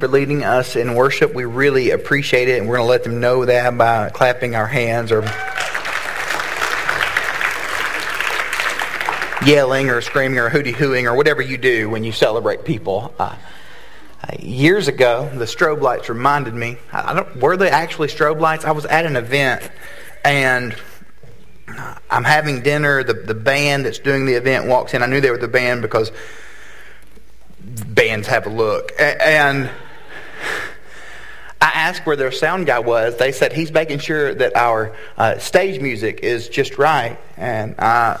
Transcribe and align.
for 0.00 0.08
leading 0.08 0.42
us 0.42 0.76
in 0.76 0.94
worship. 0.94 1.34
We 1.34 1.44
really 1.44 1.90
appreciate 1.90 2.48
it, 2.48 2.58
and 2.58 2.68
we're 2.68 2.78
going 2.78 2.86
to 2.86 2.90
let 2.90 3.04
them 3.04 3.20
know 3.20 3.44
that 3.44 3.76
by 3.76 4.08
clapping 4.08 4.56
our 4.56 4.66
hands 4.66 5.12
or 5.12 5.20
yelling 9.46 9.90
or 9.90 10.00
screaming 10.00 10.38
or 10.38 10.48
hooty 10.48 10.72
hooing 10.72 11.04
or 11.04 11.14
whatever 11.14 11.42
you 11.42 11.58
do 11.58 11.90
when 11.90 12.02
you 12.02 12.12
celebrate 12.12 12.64
people. 12.64 13.14
Uh, 13.18 13.36
uh, 14.22 14.36
years 14.38 14.88
ago, 14.88 15.30
the 15.34 15.44
strobe 15.44 15.82
lights 15.82 16.08
reminded 16.08 16.54
me. 16.54 16.78
I 16.92 17.12
don't 17.12 17.36
were 17.36 17.58
they 17.58 17.70
actually 17.70 18.08
strobe 18.08 18.40
lights? 18.40 18.64
I 18.64 18.72
was 18.72 18.86
at 18.86 19.04
an 19.04 19.16
event 19.16 19.70
and 20.24 20.74
I'm 22.10 22.24
having 22.24 22.62
dinner. 22.62 23.02
The 23.02 23.14
the 23.14 23.34
band 23.34 23.84
that's 23.84 23.98
doing 23.98 24.26
the 24.26 24.34
event 24.34 24.66
walks 24.66 24.94
in. 24.94 25.02
I 25.02 25.06
knew 25.06 25.20
they 25.20 25.30
were 25.30 25.38
the 25.38 25.48
band 25.48 25.82
because 25.82 26.10
bands 27.60 28.28
have 28.28 28.46
a 28.46 28.50
look 28.50 28.92
and 28.98 29.70
I 31.60 31.72
asked 31.74 32.06
where 32.06 32.16
their 32.16 32.32
sound 32.32 32.66
guy 32.66 32.78
was. 32.78 33.16
They 33.18 33.32
said 33.32 33.52
he's 33.52 33.70
making 33.70 33.98
sure 33.98 34.34
that 34.34 34.56
our 34.56 34.96
uh, 35.18 35.38
stage 35.38 35.80
music 35.80 36.20
is 36.22 36.48
just 36.48 36.78
right. 36.78 37.18
And 37.36 37.74
I 37.78 38.18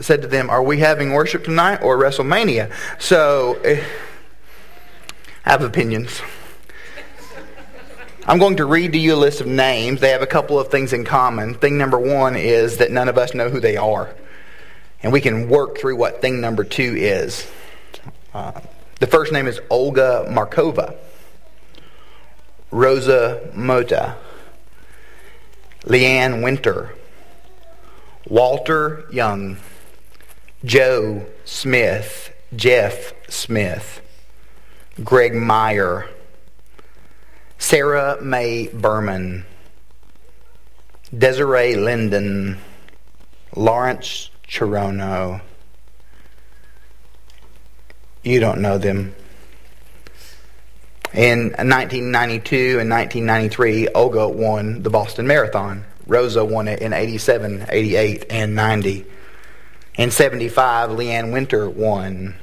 said 0.00 0.22
to 0.22 0.28
them, 0.28 0.50
Are 0.50 0.62
we 0.62 0.78
having 0.78 1.12
worship 1.12 1.44
tonight 1.44 1.82
or 1.82 1.96
WrestleMania? 1.96 2.70
So 2.98 3.54
eh, 3.64 3.82
I 5.46 5.50
have 5.50 5.62
opinions. 5.62 6.20
I'm 8.26 8.38
going 8.38 8.58
to 8.58 8.66
read 8.66 8.92
to 8.92 8.98
you 8.98 9.14
a 9.14 9.16
list 9.16 9.40
of 9.40 9.46
names. 9.46 10.00
They 10.00 10.10
have 10.10 10.22
a 10.22 10.26
couple 10.26 10.60
of 10.60 10.68
things 10.68 10.92
in 10.92 11.04
common. 11.04 11.54
Thing 11.54 11.78
number 11.78 11.98
one 11.98 12.36
is 12.36 12.76
that 12.76 12.90
none 12.90 13.08
of 13.08 13.16
us 13.16 13.34
know 13.34 13.48
who 13.48 13.60
they 13.60 13.78
are. 13.78 14.14
And 15.02 15.12
we 15.12 15.22
can 15.22 15.48
work 15.48 15.78
through 15.78 15.96
what 15.96 16.20
thing 16.20 16.40
number 16.42 16.62
two 16.62 16.94
is. 16.96 17.50
Uh, 18.34 18.60
the 19.00 19.06
first 19.06 19.32
name 19.32 19.46
is 19.46 19.58
Olga 19.70 20.26
Markova. 20.28 20.96
Rosa 22.70 23.50
Mota, 23.54 24.16
Leanne 25.84 26.42
Winter, 26.42 26.94
Walter 28.28 29.06
Young, 29.10 29.56
Joe 30.64 31.26
Smith, 31.44 32.32
Jeff 32.54 33.12
Smith, 33.28 34.00
Greg 35.02 35.34
Meyer, 35.34 36.08
Sara 37.58 38.18
Mae 38.22 38.68
Berman, 38.68 39.44
Desiree 41.16 41.74
Linden, 41.76 42.58
Lawrence 43.56 44.30
Cherono. 44.46 45.40
You 48.22 48.38
don't 48.38 48.60
know 48.60 48.78
them. 48.78 49.14
In 51.12 51.50
1992 51.50 52.78
and 52.78 52.88
1993, 52.88 53.88
Olga 53.88 54.28
won 54.28 54.82
the 54.82 54.90
Boston 54.90 55.26
Marathon. 55.26 55.84
Rosa 56.06 56.44
won 56.44 56.68
it 56.68 56.80
in 56.80 56.92
87, 56.92 57.66
88, 57.68 58.26
and 58.30 58.54
90. 58.54 59.04
In 59.96 60.12
75, 60.12 60.90
Leanne 60.90 61.32
Winter 61.32 61.68
won 61.68 62.36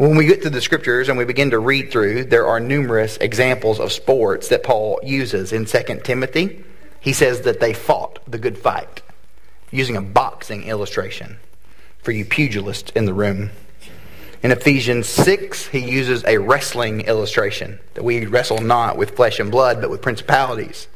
when 0.00 0.16
we 0.16 0.24
get 0.24 0.40
to 0.40 0.48
the 0.48 0.62
scriptures 0.62 1.10
and 1.10 1.18
we 1.18 1.26
begin 1.26 1.50
to 1.50 1.58
read 1.58 1.92
through, 1.92 2.24
there 2.24 2.46
are 2.46 2.58
numerous 2.58 3.18
examples 3.18 3.78
of 3.78 3.92
sports 3.92 4.48
that 4.48 4.62
Paul 4.62 4.98
uses. 5.02 5.52
In 5.52 5.66
2 5.66 6.00
Timothy, 6.02 6.64
he 7.00 7.12
says 7.12 7.42
that 7.42 7.60
they 7.60 7.74
fought 7.74 8.18
the 8.26 8.38
good 8.38 8.56
fight 8.56 9.02
using 9.70 9.98
a 9.98 10.00
boxing 10.00 10.62
illustration 10.62 11.36
for 12.02 12.12
you 12.12 12.24
pugilists 12.24 12.90
in 12.92 13.04
the 13.04 13.12
room. 13.12 13.50
In 14.42 14.52
Ephesians 14.52 15.06
6, 15.06 15.66
he 15.66 15.80
uses 15.80 16.24
a 16.24 16.38
wrestling 16.38 17.02
illustration 17.02 17.78
that 17.92 18.02
we 18.02 18.24
wrestle 18.24 18.62
not 18.62 18.96
with 18.96 19.10
flesh 19.10 19.38
and 19.38 19.50
blood, 19.50 19.82
but 19.82 19.90
with 19.90 20.00
principalities. 20.00 20.88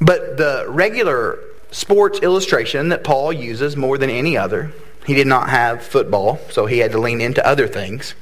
But 0.00 0.36
the 0.36 0.66
regular 0.68 1.40
sports 1.72 2.20
illustration 2.20 2.90
that 2.90 3.02
Paul 3.02 3.32
uses 3.32 3.76
more 3.76 3.98
than 3.98 4.10
any 4.10 4.36
other 4.36 4.72
he 5.06 5.14
did 5.14 5.26
not 5.26 5.48
have 5.48 5.84
football, 5.84 6.40
so 6.50 6.66
he 6.66 6.78
had 6.78 6.92
to 6.92 6.98
lean 6.98 7.20
into 7.20 7.46
other 7.46 7.68
things, 7.68 8.14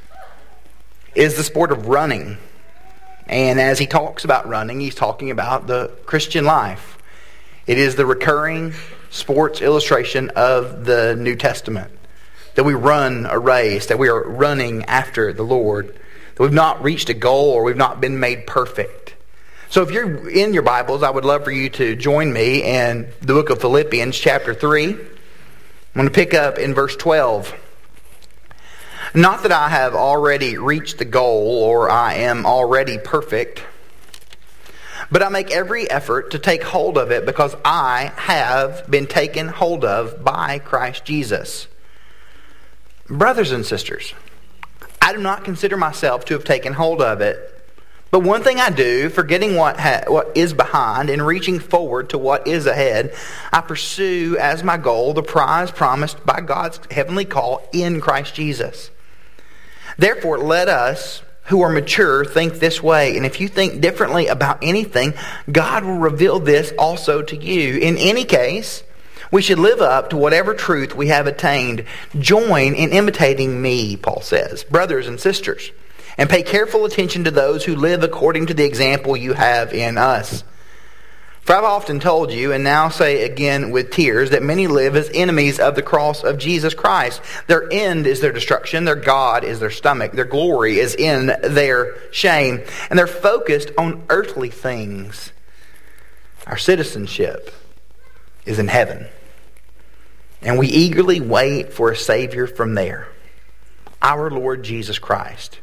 is 1.15 1.37
the 1.37 1.45
sport 1.45 1.73
of 1.73 1.87
running. 1.87 2.37
And 3.27 3.59
as 3.59 3.79
he 3.79 3.87
talks 3.87 4.25
about 4.25 4.47
running, 4.47 4.81
he's 4.81 4.95
talking 4.95 5.31
about 5.31 5.67
the 5.67 5.89
Christian 6.05 6.45
life. 6.45 6.99
It 7.67 7.79
is 7.79 7.97
the 7.97 8.05
recurring 8.05 8.75
sports 9.11 9.63
illustration 9.63 10.31
of 10.37 10.85
the 10.85 11.17
New 11.17 11.37
Testament. 11.37 11.91
That 12.57 12.65
we 12.65 12.75
run 12.75 13.27
a 13.27 13.39
race, 13.39 13.87
that 13.87 13.99
we 13.99 14.09
are 14.09 14.23
running 14.23 14.85
after 14.85 15.33
the 15.33 15.43
Lord, 15.43 15.89
that 16.35 16.43
we've 16.43 16.53
not 16.53 16.83
reached 16.85 17.09
a 17.09 17.15
goal 17.15 17.51
or 17.51 17.65
we've 17.65 17.77
not 17.77 18.01
been 18.01 18.21
made 18.21 18.47
perfect. 18.47 19.15
So 19.71 19.83
if 19.83 19.91
you're 19.91 20.29
in 20.29 20.53
your 20.53 20.63
Bibles, 20.63 21.03
I 21.03 21.11
would 21.11 21.25
love 21.25 21.45
for 21.45 21.51
you 21.51 21.71
to 21.71 21.97
join 21.97 22.33
me 22.33 22.63
in 22.63 23.09
the 23.23 23.33
book 23.33 23.49
of 23.49 23.61
Philippians, 23.61 24.17
chapter 24.17 24.53
3. 24.53 24.97
I'm 25.95 26.01
going 26.01 26.09
to 26.09 26.15
pick 26.15 26.35
up 26.35 26.59
in 26.59 26.75
verse 26.75 26.97
12. 26.97 27.55
Not 29.15 29.45
that 29.45 29.53
I 29.53 29.69
have 29.69 29.95
already 29.95 30.59
reached 30.59 30.99
the 30.99 31.05
goal 31.05 31.63
or 31.63 31.89
I 31.89 32.15
am 32.15 32.47
already 32.47 32.99
perfect, 32.99 33.63
but 35.09 35.23
I 35.23 35.29
make 35.29 35.53
every 35.53 35.89
effort 35.89 36.33
to 36.33 36.41
take 36.41 36.65
hold 36.65 36.99
of 36.99 37.13
it 37.13 37.25
because 37.25 37.55
I 37.65 38.11
have 38.17 38.91
been 38.91 39.07
taken 39.07 39.47
hold 39.47 39.85
of 39.85 40.25
by 40.25 40.59
Christ 40.59 41.05
Jesus. 41.05 41.69
Brothers 43.07 43.53
and 43.53 43.65
sisters, 43.65 44.15
I 45.01 45.13
do 45.13 45.21
not 45.21 45.45
consider 45.45 45.77
myself 45.77 46.25
to 46.25 46.35
have 46.35 46.43
taken 46.43 46.73
hold 46.73 47.03
of 47.03 47.21
it 47.21 47.54
but 48.15 48.23
one 48.23 48.45
thing 48.45 48.61
I 48.61 48.71
do, 48.71 49.09
forgetting 49.09 49.57
what, 49.57 49.81
ha- 49.81 50.05
what 50.07 50.37
is 50.37 50.55
behind 50.55 51.11
and 51.11 51.27
reaching 51.27 51.59
forward 51.59 52.11
to 52.11 52.17
what 52.17 52.47
is 52.47 52.65
ahead, 52.65 53.13
I 53.53 53.61
pursue 53.61 54.37
as 54.39 54.63
my 54.63 54.77
goal 54.77 55.15
the 55.15 55.23
prize 55.25 55.73
promised 55.73 56.25
by 56.25 56.41
God's 56.41 56.79
heavenly 56.93 57.25
call 57.25 57.69
in 57.73 58.01
Christ 58.01 58.37
Jesus. 58.37 58.93
Therefore, 59.99 60.39
let 60.39 60.69
us 60.69 61.25
who 61.47 61.63
are 61.63 61.73
mature 61.73 62.25
think 62.25 62.61
this 62.61 62.81
way. 62.81 63.17
And 63.17 63.27
if 63.27 63.41
you 63.41 63.49
think 63.49 63.81
differently 63.81 64.29
about 64.29 64.63
anything, 64.63 65.15
God 65.51 65.83
will 65.83 65.99
reveal 65.99 66.39
this 66.39 66.73
also 66.79 67.21
to 67.21 67.37
you. 67.37 67.79
In 67.79 67.97
any 67.97 68.25
case, 68.25 68.85
we 69.33 69.43
should 69.43 69.59
live 69.59 69.81
up 69.81 70.11
to 70.11 70.17
whatever 70.17 70.55
truth 70.55 70.95
we 70.95 71.09
have 71.09 71.27
attained. 71.27 71.85
Join 72.17 72.75
in 72.75 72.93
imitating 72.93 73.61
me, 73.61 73.97
Paul 73.97 74.21
says. 74.21 74.63
Brothers 74.63 75.09
and 75.09 75.19
sisters, 75.19 75.73
and 76.17 76.31
pay 76.31 76.43
careful 76.43 76.85
attention 76.85 77.25
to 77.25 77.31
those 77.31 77.65
who 77.65 77.75
live 77.75 78.03
according 78.03 78.47
to 78.47 78.55
the 78.55 78.65
example 78.65 79.17
you 79.17 79.33
have 79.33 79.73
in 79.73 79.99
us. 79.99 80.45
For 81.43 81.55
I've 81.55 81.65
often 81.65 82.01
told 82.01 82.33
you, 82.33 82.53
and 82.53 82.65
now 82.65 82.89
say 82.89 83.25
again 83.25 83.71
with 83.71 83.91
tears, 83.91 84.31
that 84.31 84.43
many 84.43 84.67
live 84.67 84.97
as 84.97 85.11
enemies 85.13 85.61
of 85.61 85.75
the 85.75 85.83
cross 85.83 86.25
of 86.25 86.39
Jesus 86.39 86.73
Christ. 86.73 87.21
Their 87.49 87.71
end 87.71 88.07
is 88.07 88.21
their 88.21 88.33
destruction, 88.33 88.87
their 88.87 88.97
God 88.97 89.45
is 89.45 89.61
their 89.61 89.71
stomach, 89.71 90.13
their 90.13 90.25
glory 90.25 90.79
is 90.79 90.95
in 90.95 91.27
their 91.27 91.97
shame, 92.13 92.63
and 92.89 92.99
they're 92.99 93.07
focused 93.07 93.73
on 93.77 94.05
earthly 94.09 94.49
things. 94.49 95.33
Our 96.47 96.57
citizenship 96.57 97.55
is 98.47 98.59
in 98.59 98.69
heaven, 98.69 99.07
and 100.41 100.59
we 100.59 100.69
eagerly 100.69 101.21
wait 101.21 101.75
for 101.75 101.91
a 101.91 101.97
Savior 101.97 102.47
from 102.47 102.75
there, 102.75 103.09
our 104.01 104.31
Lord 104.31 104.63
Jesus 104.63 104.99
Christ 104.99 105.59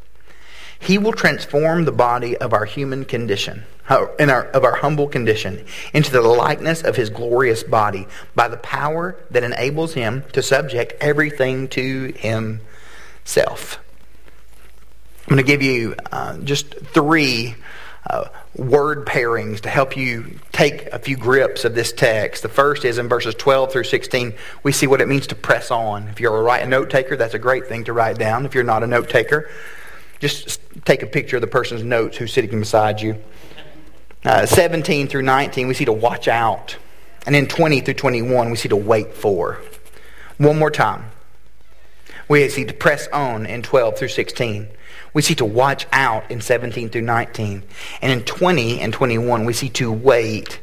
he 0.82 0.98
will 0.98 1.14
transform 1.14 1.86
the 1.86 1.92
body 1.92 2.36
of 2.38 2.54
our 2.54 2.66
human 2.66 3.06
condition, 3.06 3.64
in 4.20 4.30
our, 4.30 4.46
of 4.48 4.64
our 4.64 4.76
humble 4.76 5.08
condition, 5.08 5.64
into 5.94 6.12
the 6.12 6.22
likeness 6.22 6.82
of 6.82 6.96
his 6.96 7.10
glorious 7.10 7.64
body 7.64 8.08
by 8.36 8.48
the 8.48 8.58
power 8.58 9.16
that 9.30 9.44
enables 9.44 9.94
him 9.94 10.24
to 10.34 10.42
subject 10.42 10.94
everything 11.00 11.68
to 11.68 12.12
himself. 12.18 13.80
I'm 15.28 15.36
going 15.36 15.38
to 15.38 15.44
give 15.44 15.62
you 15.62 15.96
uh, 16.12 16.40
just 16.40 16.74
three 16.74 17.56
uh, 18.10 18.26
word 18.56 19.06
pairings 19.06 19.62
to 19.62 19.70
help 19.70 19.96
you 19.96 20.40
take 20.52 20.88
a 20.88 20.98
few 20.98 21.16
grips 21.16 21.64
of 21.64 21.76
this 21.76 21.94
text. 21.94 22.42
The 22.42 22.50
first 22.50 22.86
is 22.86 22.98
in 22.98 23.08
verses 23.08 23.36
12 23.36 23.72
through 23.72 23.84
16. 23.84 24.34
We 24.64 24.72
see 24.72 24.88
what 24.88 25.00
it 25.00 25.08
means 25.08 25.28
to 25.28 25.36
press 25.36 25.70
on. 25.70 26.08
If 26.08 26.20
you're 26.20 26.46
a, 26.46 26.52
a 26.54 26.66
note 26.66 26.90
taker, 26.90 27.16
that's 27.16 27.36
a 27.36 27.40
great 27.40 27.68
thing 27.68 27.84
to 27.84 27.94
write 27.94 28.18
down. 28.18 28.48
If 28.48 28.56
you're 28.56 28.64
not 28.64 28.82
a 28.82 28.88
note 28.88 29.10
taker, 29.10 29.48
Just 30.22 30.62
take 30.86 31.02
a 31.02 31.08
picture 31.08 31.38
of 31.38 31.42
the 31.42 31.48
person's 31.48 31.84
notes 31.84 32.16
who's 32.16 32.32
sitting 32.32 32.60
beside 32.60 33.02
you. 33.02 33.22
Uh, 34.24 34.46
17 34.46 35.08
through 35.08 35.24
19, 35.24 35.68
we 35.68 35.74
see 35.74 35.86
to 35.86 35.92
watch 35.92 36.28
out. 36.28 36.78
And 37.26 37.36
in 37.36 37.48
20 37.48 37.82
through 37.82 37.96
21, 37.96 38.52
we 38.52 38.56
see 38.56 38.70
to 38.70 38.76
wait 38.76 39.16
for. 39.16 39.60
One 40.38 40.60
more 40.60 40.70
time. 40.70 41.06
We 42.28 42.48
see 42.50 42.66
to 42.66 42.74
press 42.74 43.08
on 43.08 43.48
in 43.48 43.64
12 43.64 43.98
through 43.98 44.10
16. 44.10 44.68
We 45.16 45.24
see 45.24 45.34
to 45.36 45.46
watch 45.46 45.88
out 45.92 46.30
in 46.30 46.40
17 46.40 46.90
through 46.90 47.02
19. 47.02 47.64
And 48.04 48.12
in 48.12 48.24
20 48.24 48.80
and 48.80 48.94
21, 48.94 49.46
we 49.46 49.54
see 49.54 49.70
to 49.70 49.92
wait 49.92 50.60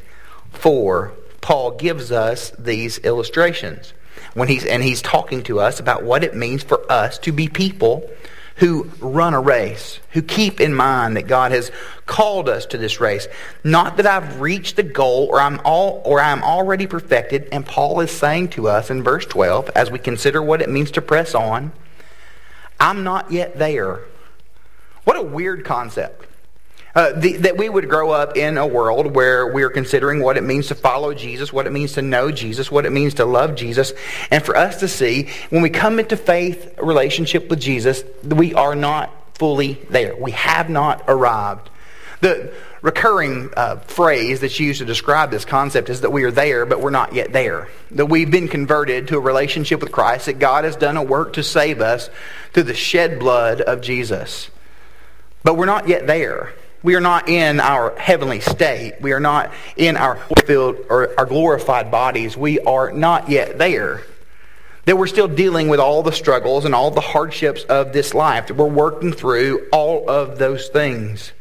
for. 0.52 1.12
Paul 1.40 1.72
gives 1.72 2.12
us 2.12 2.52
these 2.58 2.98
illustrations. 2.98 3.92
When 4.34 4.46
he's, 4.46 4.64
and 4.64 4.84
he's 4.84 5.02
talking 5.02 5.42
to 5.44 5.58
us 5.58 5.80
about 5.80 6.04
what 6.04 6.22
it 6.22 6.36
means 6.36 6.62
for 6.62 6.90
us 6.90 7.18
to 7.20 7.32
be 7.32 7.48
people 7.48 8.08
who 8.58 8.90
run 9.00 9.34
a 9.34 9.40
race, 9.40 10.00
who 10.10 10.22
keep 10.22 10.60
in 10.60 10.74
mind 10.74 11.16
that 11.16 11.26
God 11.28 11.52
has 11.52 11.70
called 12.06 12.48
us 12.48 12.66
to 12.66 12.78
this 12.78 13.00
race. 13.00 13.28
Not 13.62 13.96
that 13.96 14.06
I've 14.06 14.40
reached 14.40 14.76
the 14.76 14.82
goal 14.82 15.28
or 15.30 15.40
I'm 15.40 15.60
all 15.64 16.02
or 16.04 16.20
I'm 16.20 16.42
already 16.42 16.86
perfected. 16.86 17.48
And 17.52 17.64
Paul 17.64 18.00
is 18.00 18.10
saying 18.10 18.48
to 18.50 18.68
us 18.68 18.90
in 18.90 19.02
verse 19.02 19.26
12, 19.26 19.70
as 19.76 19.90
we 19.90 19.98
consider 19.98 20.42
what 20.42 20.60
it 20.60 20.68
means 20.68 20.90
to 20.92 21.02
press 21.02 21.34
on, 21.34 21.72
I'm 22.80 23.04
not 23.04 23.30
yet 23.30 23.58
there. 23.58 24.00
What 25.04 25.16
a 25.16 25.22
weird 25.22 25.64
concept. 25.64 26.27
Uh, 26.94 27.12
the, 27.12 27.36
that 27.36 27.56
we 27.56 27.68
would 27.68 27.88
grow 27.88 28.10
up 28.10 28.36
in 28.36 28.56
a 28.56 28.66
world 28.66 29.14
where 29.14 29.46
we're 29.46 29.70
considering 29.70 30.20
what 30.22 30.36
it 30.36 30.42
means 30.42 30.68
to 30.68 30.74
follow 30.74 31.12
Jesus, 31.12 31.52
what 31.52 31.66
it 31.66 31.72
means 31.72 31.92
to 31.92 32.02
know 32.02 32.30
Jesus, 32.32 32.70
what 32.70 32.86
it 32.86 32.90
means 32.90 33.14
to 33.14 33.24
love 33.24 33.54
Jesus, 33.54 33.92
and 34.30 34.42
for 34.42 34.56
us 34.56 34.80
to 34.80 34.88
see 34.88 35.28
when 35.50 35.62
we 35.62 35.70
come 35.70 35.98
into 35.98 36.16
faith 36.16 36.78
relationship 36.78 37.50
with 37.50 37.60
Jesus, 37.60 38.02
we 38.24 38.54
are 38.54 38.74
not 38.74 39.12
fully 39.34 39.74
there. 39.90 40.16
We 40.16 40.32
have 40.32 40.68
not 40.68 41.04
arrived. 41.06 41.70
The 42.20 42.52
recurring 42.82 43.50
uh, 43.56 43.76
phrase 43.76 44.40
that's 44.40 44.58
used 44.58 44.80
to 44.80 44.84
describe 44.84 45.30
this 45.30 45.44
concept 45.44 45.88
is 45.88 46.00
that 46.00 46.10
we 46.10 46.24
are 46.24 46.30
there, 46.30 46.66
but 46.66 46.80
we're 46.80 46.90
not 46.90 47.12
yet 47.12 47.32
there. 47.32 47.68
That 47.92 48.06
we've 48.06 48.30
been 48.30 48.48
converted 48.48 49.08
to 49.08 49.16
a 49.16 49.20
relationship 49.20 49.80
with 49.80 49.92
Christ, 49.92 50.26
that 50.26 50.38
God 50.38 50.64
has 50.64 50.74
done 50.74 50.96
a 50.96 51.02
work 51.02 51.34
to 51.34 51.42
save 51.42 51.80
us 51.80 52.10
through 52.52 52.64
the 52.64 52.74
shed 52.74 53.20
blood 53.20 53.60
of 53.60 53.80
Jesus. 53.80 54.50
But 55.44 55.56
we're 55.56 55.66
not 55.66 55.88
yet 55.88 56.06
there. 56.06 56.52
We 56.82 56.94
are 56.94 57.00
not 57.00 57.28
in 57.28 57.60
our 57.60 57.98
heavenly 57.98 58.40
state. 58.40 59.00
We 59.00 59.12
are 59.12 59.20
not 59.20 59.52
in 59.76 59.96
our 59.96 60.16
filled 60.46 60.76
or 60.88 61.18
our 61.18 61.26
glorified 61.26 61.90
bodies. 61.90 62.36
We 62.36 62.60
are 62.60 62.92
not 62.92 63.28
yet 63.28 63.58
there. 63.58 64.02
That 64.84 64.96
we're 64.96 65.08
still 65.08 65.28
dealing 65.28 65.68
with 65.68 65.80
all 65.80 66.02
the 66.02 66.12
struggles 66.12 66.64
and 66.64 66.74
all 66.74 66.90
the 66.90 67.00
hardships 67.00 67.64
of 67.64 67.92
this 67.92 68.14
life. 68.14 68.46
That 68.46 68.54
we're 68.54 68.66
working 68.66 69.12
through 69.12 69.68
all 69.72 70.08
of 70.08 70.38
those 70.38 70.68
things. 70.68 71.32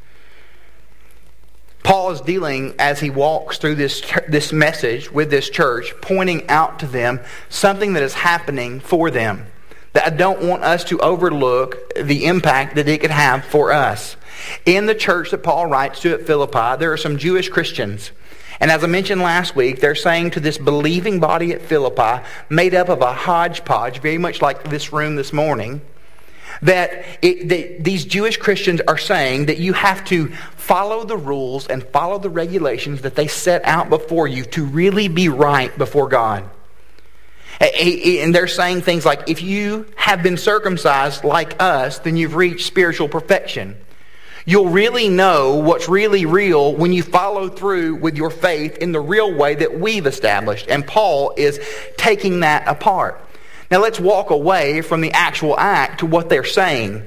Paul 1.83 2.11
is 2.11 2.19
dealing 2.19 2.75
as 2.79 2.99
he 2.99 3.09
walks 3.09 3.59
through 3.59 3.75
this, 3.75 4.03
this 4.27 4.51
message 4.51 5.09
with 5.09 5.29
this 5.29 5.49
church, 5.49 5.93
pointing 6.01 6.49
out 6.49 6.79
to 6.79 6.87
them 6.87 7.21
something 7.47 7.93
that 7.93 8.03
is 8.03 8.13
happening 8.13 8.81
for 8.81 9.09
them. 9.09 9.45
That 9.97 10.13
I 10.13 10.15
don't 10.15 10.43
want 10.43 10.63
us 10.63 10.83
to 10.83 10.99
overlook 10.99 11.91
the 11.95 12.25
impact 12.25 12.75
that 12.75 12.87
it 12.87 13.01
could 13.01 13.09
have 13.09 13.43
for 13.43 13.71
us. 13.71 14.15
In 14.63 14.85
the 14.85 14.93
church 14.93 15.31
that 15.31 15.41
Paul 15.41 15.65
writes 15.65 16.01
to 16.01 16.13
at 16.13 16.27
Philippi, 16.27 16.77
there 16.79 16.93
are 16.93 16.97
some 16.97 17.17
Jewish 17.17 17.49
Christians. 17.49 18.11
And 18.59 18.69
as 18.69 18.83
I 18.83 18.87
mentioned 18.87 19.23
last 19.23 19.55
week, 19.55 19.79
they're 19.79 19.95
saying 19.95 20.29
to 20.31 20.39
this 20.39 20.59
believing 20.59 21.19
body 21.19 21.51
at 21.51 21.63
Philippi, 21.63 22.23
made 22.47 22.75
up 22.75 22.89
of 22.89 23.01
a 23.01 23.11
hodgepodge, 23.11 23.99
very 23.99 24.19
much 24.19 24.39
like 24.39 24.69
this 24.69 24.93
room 24.93 25.15
this 25.15 25.33
morning, 25.33 25.81
that, 26.61 27.03
it, 27.23 27.49
that 27.49 27.83
these 27.83 28.05
Jewish 28.05 28.37
Christians 28.37 28.81
are 28.87 28.99
saying 28.99 29.47
that 29.47 29.57
you 29.57 29.73
have 29.73 30.05
to 30.05 30.27
follow 30.57 31.05
the 31.05 31.17
rules 31.17 31.65
and 31.65 31.81
follow 31.87 32.19
the 32.19 32.29
regulations 32.29 33.01
that 33.01 33.15
they 33.15 33.25
set 33.25 33.65
out 33.65 33.89
before 33.89 34.27
you 34.27 34.45
to 34.45 34.63
really 34.63 35.07
be 35.07 35.27
right 35.27 35.75
before 35.75 36.07
God. 36.07 36.47
And 37.59 38.35
they're 38.35 38.47
saying 38.47 38.81
things 38.81 39.05
like, 39.05 39.29
if 39.29 39.41
you 39.41 39.87
have 39.95 40.21
been 40.21 40.37
circumcised 40.37 41.23
like 41.23 41.61
us, 41.61 41.99
then 41.99 42.15
you've 42.15 42.35
reached 42.35 42.67
spiritual 42.67 43.09
perfection. 43.09 43.75
You'll 44.45 44.69
really 44.69 45.09
know 45.09 45.55
what's 45.55 45.89
really 45.89 46.25
real 46.25 46.73
when 46.73 46.93
you 46.93 47.03
follow 47.03 47.49
through 47.49 47.95
with 47.95 48.15
your 48.15 48.29
faith 48.29 48.77
in 48.77 48.91
the 48.91 49.01
real 49.01 49.33
way 49.33 49.55
that 49.55 49.77
we've 49.79 50.05
established. 50.05 50.67
And 50.69 50.87
Paul 50.87 51.33
is 51.35 51.59
taking 51.97 52.41
that 52.41 52.67
apart. 52.67 53.19
Now 53.69 53.81
let's 53.81 53.99
walk 53.99 54.29
away 54.29 54.81
from 54.81 55.01
the 55.01 55.11
actual 55.11 55.59
act 55.59 55.99
to 55.99 56.05
what 56.05 56.29
they're 56.29 56.45
saying. 56.45 57.03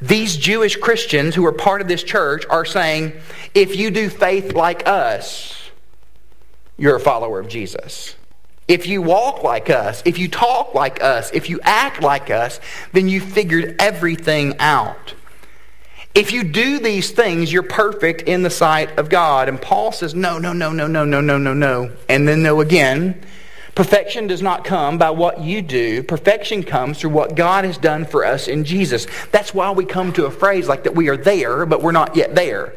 These 0.00 0.36
Jewish 0.36 0.76
Christians 0.76 1.34
who 1.34 1.44
are 1.46 1.52
part 1.52 1.80
of 1.80 1.88
this 1.88 2.04
church 2.04 2.44
are 2.48 2.64
saying, 2.64 3.14
if 3.54 3.74
you 3.74 3.90
do 3.90 4.08
faith 4.08 4.52
like 4.52 4.86
us, 4.86 5.56
you're 6.76 6.94
a 6.94 7.00
follower 7.00 7.40
of 7.40 7.48
Jesus. 7.48 8.14
If 8.68 8.86
you 8.86 9.00
walk 9.00 9.42
like 9.42 9.70
us, 9.70 10.02
if 10.04 10.18
you 10.18 10.28
talk 10.28 10.74
like 10.74 11.02
us, 11.02 11.30
if 11.32 11.48
you 11.48 11.58
act 11.62 12.02
like 12.02 12.30
us, 12.30 12.60
then 12.92 13.08
you 13.08 13.20
figured 13.20 13.76
everything 13.78 14.58
out. 14.58 15.14
If 16.14 16.32
you 16.32 16.44
do 16.44 16.78
these 16.78 17.10
things, 17.10 17.50
you're 17.52 17.62
perfect 17.62 18.22
in 18.22 18.42
the 18.42 18.50
sight 18.50 18.98
of 18.98 19.08
God. 19.08 19.48
And 19.48 19.60
Paul 19.60 19.92
says, 19.92 20.14
no, 20.14 20.38
no, 20.38 20.52
no, 20.52 20.72
no, 20.72 20.86
no, 20.86 21.04
no, 21.04 21.20
no, 21.20 21.38
no, 21.38 21.54
no. 21.54 21.92
And 22.08 22.28
then 22.28 22.42
no 22.42 22.60
again. 22.60 23.24
Perfection 23.74 24.26
does 24.26 24.42
not 24.42 24.64
come 24.64 24.98
by 24.98 25.10
what 25.10 25.40
you 25.40 25.62
do. 25.62 26.02
Perfection 26.02 26.64
comes 26.64 26.98
through 26.98 27.10
what 27.10 27.36
God 27.36 27.64
has 27.64 27.78
done 27.78 28.04
for 28.04 28.24
us 28.24 28.48
in 28.48 28.64
Jesus. 28.64 29.06
That's 29.30 29.54
why 29.54 29.70
we 29.70 29.84
come 29.84 30.12
to 30.14 30.26
a 30.26 30.30
phrase 30.30 30.66
like 30.66 30.82
that 30.84 30.96
we 30.96 31.08
are 31.08 31.16
there, 31.16 31.64
but 31.64 31.82
we're 31.82 31.92
not 31.92 32.16
yet 32.16 32.34
there. 32.34 32.74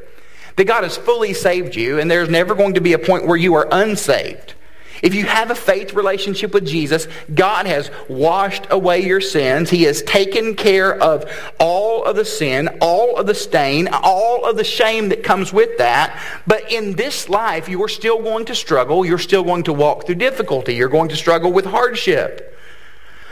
That 0.57 0.65
God 0.65 0.83
has 0.83 0.97
fully 0.97 1.33
saved 1.33 1.75
you, 1.75 1.99
and 1.99 2.11
there's 2.11 2.29
never 2.29 2.53
going 2.53 2.75
to 2.75 2.81
be 2.81 2.93
a 2.93 2.99
point 2.99 3.25
where 3.25 3.37
you 3.37 3.55
are 3.55 3.67
unsaved. 3.71 4.53
If 5.01 5.15
you 5.15 5.25
have 5.25 5.51
a 5.51 5.55
faith 5.55 5.93
relationship 5.93 6.53
with 6.53 6.65
Jesus, 6.65 7.07
God 7.33 7.65
has 7.65 7.89
washed 8.07 8.67
away 8.69 9.05
your 9.05 9.21
sins. 9.21 9.69
He 9.69 9.83
has 9.83 10.01
taken 10.03 10.55
care 10.55 10.93
of 11.01 11.25
all 11.59 12.03
of 12.03 12.15
the 12.15 12.25
sin, 12.25 12.69
all 12.81 13.17
of 13.17 13.27
the 13.27 13.35
stain, 13.35 13.89
all 13.91 14.45
of 14.45 14.57
the 14.57 14.63
shame 14.63 15.09
that 15.09 15.23
comes 15.23 15.51
with 15.51 15.77
that. 15.77 16.21
But 16.45 16.71
in 16.71 16.93
this 16.93 17.29
life, 17.29 17.67
you 17.67 17.81
are 17.83 17.89
still 17.89 18.21
going 18.21 18.45
to 18.45 18.55
struggle. 18.55 19.05
You're 19.05 19.17
still 19.17 19.43
going 19.43 19.63
to 19.63 19.73
walk 19.73 20.05
through 20.05 20.15
difficulty. 20.15 20.75
You're 20.75 20.89
going 20.89 21.09
to 21.09 21.15
struggle 21.15 21.51
with 21.51 21.65
hardship. 21.65 22.50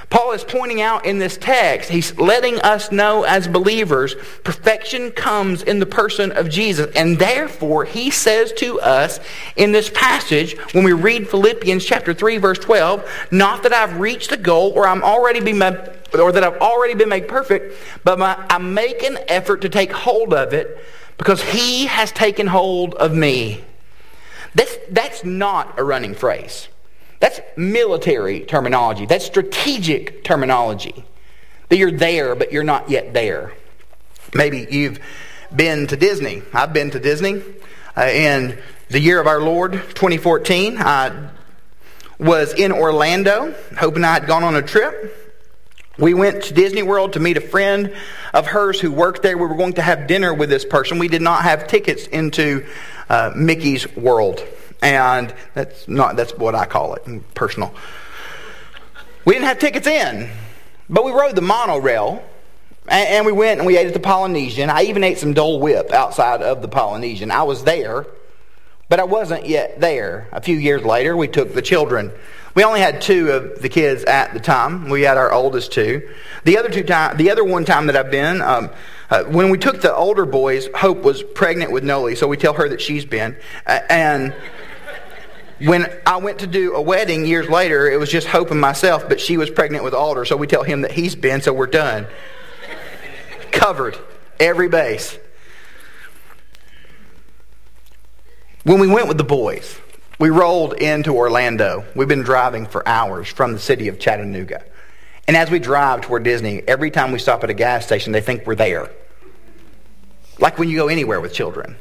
Paul 0.09 0.31
is 0.31 0.43
pointing 0.43 0.81
out 0.81 1.05
in 1.05 1.19
this 1.19 1.37
text, 1.37 1.89
he's 1.89 2.17
letting 2.17 2.59
us 2.61 2.91
know 2.91 3.23
as 3.23 3.47
believers, 3.47 4.15
perfection 4.43 5.11
comes 5.11 5.61
in 5.61 5.77
the 5.77 5.85
person 5.85 6.31
of 6.31 6.49
Jesus. 6.49 6.91
And 6.95 7.19
therefore, 7.19 7.85
he 7.85 8.09
says 8.09 8.51
to 8.53 8.79
us 8.79 9.19
in 9.55 9.71
this 9.71 9.91
passage, 9.91 10.57
when 10.73 10.83
we 10.83 10.93
read 10.93 11.29
Philippians 11.29 11.85
chapter 11.85 12.15
3, 12.15 12.37
verse 12.37 12.57
12, 12.57 13.07
not 13.31 13.61
that 13.63 13.73
I've 13.73 13.99
reached 13.99 14.31
the 14.31 14.37
goal 14.37 14.71
or 14.75 14.87
I'm 14.87 15.03
already 15.03 15.41
been 15.41 15.59
made, 15.59 15.77
or 16.17 16.31
that 16.31 16.43
I've 16.43 16.57
already 16.59 16.95
been 16.95 17.09
made 17.09 17.27
perfect, 17.27 17.77
but 18.03 18.17
my, 18.17 18.35
I 18.49 18.57
make 18.57 19.03
an 19.03 19.19
effort 19.27 19.61
to 19.61 19.69
take 19.69 19.91
hold 19.91 20.33
of 20.33 20.53
it 20.53 20.83
because 21.19 21.43
he 21.43 21.85
has 21.85 22.11
taken 22.11 22.47
hold 22.47 22.95
of 22.95 23.13
me. 23.13 23.63
That's, 24.55 24.75
that's 24.89 25.23
not 25.23 25.77
a 25.77 25.83
running 25.83 26.15
phrase. 26.15 26.67
That's 27.19 27.41
military 27.57 28.41
terminology. 28.41 29.05
That's 29.05 29.25
strategic 29.25 30.23
terminology. 30.23 31.03
That 31.69 31.77
you're 31.77 31.91
there, 31.91 32.35
but 32.35 32.51
you're 32.51 32.63
not 32.63 32.89
yet 32.89 33.13
there. 33.13 33.53
Maybe 34.33 34.67
you've 34.69 34.99
been 35.53 35.87
to 35.87 35.97
Disney. 35.97 36.41
I've 36.53 36.73
been 36.73 36.91
to 36.91 36.99
Disney. 36.99 37.43
Uh, 37.97 38.03
in 38.03 38.57
the 38.89 38.99
year 38.99 39.19
of 39.19 39.27
our 39.27 39.41
Lord, 39.41 39.73
2014, 39.73 40.77
I 40.77 41.29
was 42.17 42.53
in 42.53 42.71
Orlando, 42.71 43.53
hoping 43.77 44.03
I 44.03 44.13
had 44.13 44.27
gone 44.27 44.43
on 44.43 44.55
a 44.55 44.61
trip. 44.61 45.15
We 45.97 46.13
went 46.13 46.43
to 46.43 46.53
Disney 46.53 46.81
World 46.81 47.13
to 47.13 47.19
meet 47.19 47.35
a 47.35 47.41
friend 47.41 47.93
of 48.33 48.47
hers 48.47 48.79
who 48.79 48.91
worked 48.91 49.21
there. 49.21 49.37
We 49.37 49.47
were 49.47 49.55
going 49.55 49.73
to 49.73 49.81
have 49.81 50.07
dinner 50.07 50.33
with 50.33 50.49
this 50.49 50.63
person. 50.63 50.97
We 50.97 51.09
did 51.09 51.21
not 51.21 51.43
have 51.43 51.67
tickets 51.67 52.07
into 52.07 52.65
uh, 53.09 53.33
Mickey's 53.35 53.93
World 53.97 54.45
and 54.81 55.33
that's 55.53 55.87
not 55.87 56.15
that's 56.15 56.33
what 56.37 56.55
I 56.55 56.65
call 56.65 56.95
it, 56.95 57.33
personal. 57.33 57.73
We 59.25 59.33
didn't 59.33 59.47
have 59.47 59.59
tickets 59.59 59.87
in, 59.87 60.29
but 60.89 61.05
we 61.05 61.11
rode 61.11 61.35
the 61.35 61.41
monorail, 61.41 62.23
and, 62.87 63.07
and 63.09 63.25
we 63.25 63.31
went 63.31 63.59
and 63.59 63.67
we 63.67 63.77
ate 63.77 63.87
at 63.87 63.93
the 63.93 63.99
Polynesian. 63.99 64.69
I 64.69 64.83
even 64.83 65.03
ate 65.03 65.17
some 65.17 65.33
Dole 65.33 65.59
Whip 65.59 65.91
outside 65.91 66.41
of 66.41 66.61
the 66.61 66.67
Polynesian. 66.67 67.31
I 67.31 67.43
was 67.43 67.63
there, 67.63 68.07
but 68.87 68.99
I 68.99 69.03
wasn't 69.03 69.45
yet 69.45 69.79
there. 69.79 70.27
A 70.31 70.41
few 70.41 70.55
years 70.55 70.83
later, 70.83 71.15
we 71.15 71.27
took 71.27 71.53
the 71.53 71.61
children. 71.61 72.11
We 72.55 72.63
only 72.63 72.79
had 72.79 73.01
two 73.01 73.31
of 73.31 73.61
the 73.61 73.69
kids 73.69 74.03
at 74.05 74.33
the 74.33 74.39
time. 74.39 74.89
We 74.89 75.03
had 75.03 75.17
our 75.17 75.31
oldest 75.31 75.71
two. 75.71 76.09
The 76.45 76.57
other 76.57 76.69
two 76.69 76.83
time, 76.83 77.17
the 77.17 77.29
other 77.29 77.43
one 77.43 77.65
time 77.65 77.87
that 77.87 77.95
I've 77.95 78.11
been. 78.11 78.41
Um, 78.41 78.69
uh, 79.09 79.23
when 79.23 79.49
we 79.49 79.57
took 79.57 79.81
the 79.81 79.93
older 79.93 80.25
boys, 80.25 80.67
Hope 80.75 81.03
was 81.03 81.23
pregnant 81.23 81.71
with 81.71 81.83
Noli, 81.83 82.15
so 82.15 82.27
we 82.27 82.37
tell 82.37 82.53
her 82.53 82.69
that 82.69 82.81
she's 82.81 83.05
been. 83.05 83.35
Uh, 83.65 83.79
and 83.89 84.35
when 85.59 85.91
I 86.05 86.17
went 86.17 86.39
to 86.39 86.47
do 86.47 86.73
a 86.73 86.81
wedding 86.81 87.25
years 87.25 87.49
later, 87.49 87.89
it 87.89 87.99
was 87.99 88.09
just 88.09 88.27
Hope 88.27 88.51
and 88.51 88.61
myself, 88.61 89.09
but 89.09 89.19
she 89.19 89.37
was 89.37 89.49
pregnant 89.49 89.83
with 89.83 89.93
Alder, 89.93 90.25
so 90.25 90.37
we 90.37 90.47
tell 90.47 90.63
him 90.63 90.81
that 90.81 90.91
he's 90.91 91.15
been, 91.15 91.41
so 91.41 91.53
we're 91.53 91.67
done. 91.67 92.07
Covered. 93.51 93.97
Every 94.39 94.69
base. 94.69 95.17
When 98.63 98.79
we 98.79 98.87
went 98.87 99.07
with 99.07 99.17
the 99.17 99.23
boys, 99.23 99.79
we 100.19 100.29
rolled 100.29 100.73
into 100.73 101.15
Orlando. 101.15 101.85
We've 101.95 102.07
been 102.07 102.23
driving 102.23 102.65
for 102.65 102.87
hours 102.87 103.27
from 103.27 103.53
the 103.53 103.59
city 103.59 103.87
of 103.87 103.99
Chattanooga. 103.99 104.63
And 105.27 105.37
as 105.37 105.51
we 105.51 105.59
drive 105.59 106.01
toward 106.01 106.23
Disney, 106.23 106.61
every 106.67 106.91
time 106.91 107.11
we 107.11 107.19
stop 107.19 107.43
at 107.43 107.49
a 107.49 107.53
gas 107.53 107.85
station, 107.85 108.13
they 108.13 108.21
think 108.21 108.47
we're 108.47 108.55
there. 108.55 108.89
Like 110.39 110.57
when 110.57 110.69
you 110.69 110.77
go 110.77 110.87
anywhere 110.87 111.19
with 111.19 111.33
children. 111.33 111.75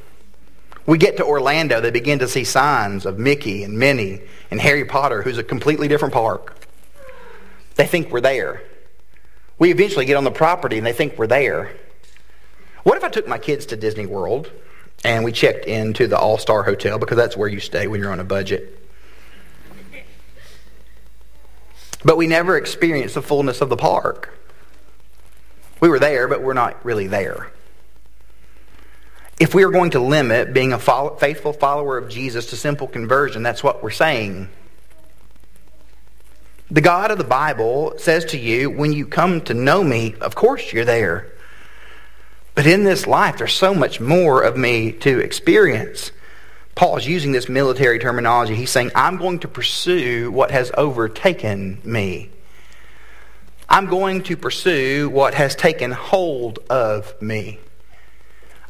We 0.89 0.97
get 0.97 1.19
to 1.19 1.25
Orlando, 1.27 1.83
they 1.83 1.91
begin 1.91 2.21
to 2.21 2.29
see 2.29 2.45
signs 2.45 3.05
of 3.05 3.19
Mickey 3.19 3.63
and 3.63 3.79
Minnie 3.79 4.23
and 4.51 4.59
Harry 4.59 4.87
Potter, 4.87 5.21
who's 5.21 5.37
a 5.37 5.45
completely 5.45 5.87
different 5.87 6.15
park. 6.15 6.57
They 7.75 7.87
think 7.87 8.11
we're 8.11 8.23
there. 8.23 8.63
We 9.59 9.71
eventually 9.71 10.07
get 10.07 10.17
on 10.17 10.25
the 10.25 10.31
property 10.31 10.79
and 10.79 10.87
they 10.87 10.95
think 10.95 11.19
we're 11.19 11.27
there. 11.27 11.77
What 12.85 12.97
if 12.97 13.05
I 13.05 13.11
took 13.11 13.29
my 13.29 13.37
kids 13.37 13.67
to 13.67 13.77
Disney 13.77 14.07
World 14.07 14.51
and 15.05 15.25
we 15.25 15.31
checked 15.31 15.67
into 15.67 16.07
the 16.07 16.17
All 16.17 16.39
Star 16.39 16.63
Hotel 16.63 16.99
because 16.99 17.19
that's 17.19 17.37
where 17.37 17.51
you 17.51 17.61
stay 17.61 17.87
when 17.87 18.01
you're 18.01 18.11
on 18.11 18.21
a 18.21 18.25
budget? 18.25 18.83
But 22.03 22.17
we 22.17 22.27
never 22.27 22.57
experienced 22.57 23.15
the 23.15 23.21
fullness 23.21 23.61
of 23.61 23.69
the 23.69 23.77
park. 23.77 24.39
We 25.83 25.91
were 25.91 25.99
there, 25.99 26.29
but 26.29 26.43
we're 26.43 26.55
not 26.55 26.83
really 26.83 27.09
there. 27.09 27.53
If 29.41 29.55
we 29.55 29.63
are 29.63 29.71
going 29.71 29.93
to 29.93 30.01
limit 30.01 30.53
being 30.53 30.73
a 30.73 30.79
follow, 30.79 31.15
faithful 31.17 31.53
follower 31.53 31.97
of 31.97 32.09
Jesus 32.09 32.47
to 32.47 32.57
simple 32.57 32.89
conversion, 32.89 33.43
that's 33.43 33.63
what 33.63 33.83
we're 33.83 33.91
saying. 33.91 34.49
The 36.71 36.81
God 36.81 37.11
of 37.11 37.19
the 37.19 37.25
Bible 37.25 37.95
says 37.99 38.27
to 38.27 38.39
you, 38.39 38.69
when 38.69 38.93
you 38.93 39.07
come 39.07 39.41
to 39.43 39.55
know 39.55 39.83
me, 39.83 40.17
of 40.21 40.35
course 40.35 40.73
you're 40.73 40.85
there. 40.85 41.33
But 42.55 42.67
in 42.67 42.83
this 42.83 43.07
life, 43.07 43.39
there's 43.39 43.55
so 43.55 43.73
much 43.73 44.01
more 44.01 44.43
of 44.43 44.57
me 44.57 44.91
to 44.93 45.21
experience. 45.21 46.11
Paul 46.75 46.97
is 46.97 47.07
using 47.07 47.33
this 47.33 47.49
military 47.49 48.01
terminology. 48.01 48.57
He's 48.57 48.71
saying, 48.71 48.91
I'm 48.95 49.17
going 49.17 49.39
to 49.41 49.49
pursue 49.49 50.31
what 50.33 50.51
has 50.51 50.73
overtaken 50.77 51.81
me. 51.85 52.31
I'm 53.69 53.87
going 53.87 54.25
to 54.25 54.37
pursue 54.37 55.09
what 55.09 55.35
has 55.35 55.55
taken 55.55 55.93
hold 55.93 56.59
of 56.69 57.21
me. 57.23 57.61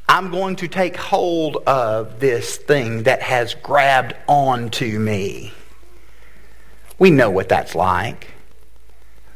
I'm 0.08 0.30
going 0.30 0.56
to 0.56 0.68
take 0.68 0.96
hold 0.96 1.56
of 1.66 2.18
this 2.18 2.56
thing 2.56 3.02
that 3.02 3.20
has 3.20 3.54
grabbed 3.54 4.14
onto 4.26 4.98
me. 4.98 5.52
We 6.98 7.10
know 7.10 7.30
what 7.30 7.50
that's 7.50 7.74
like. 7.74 8.28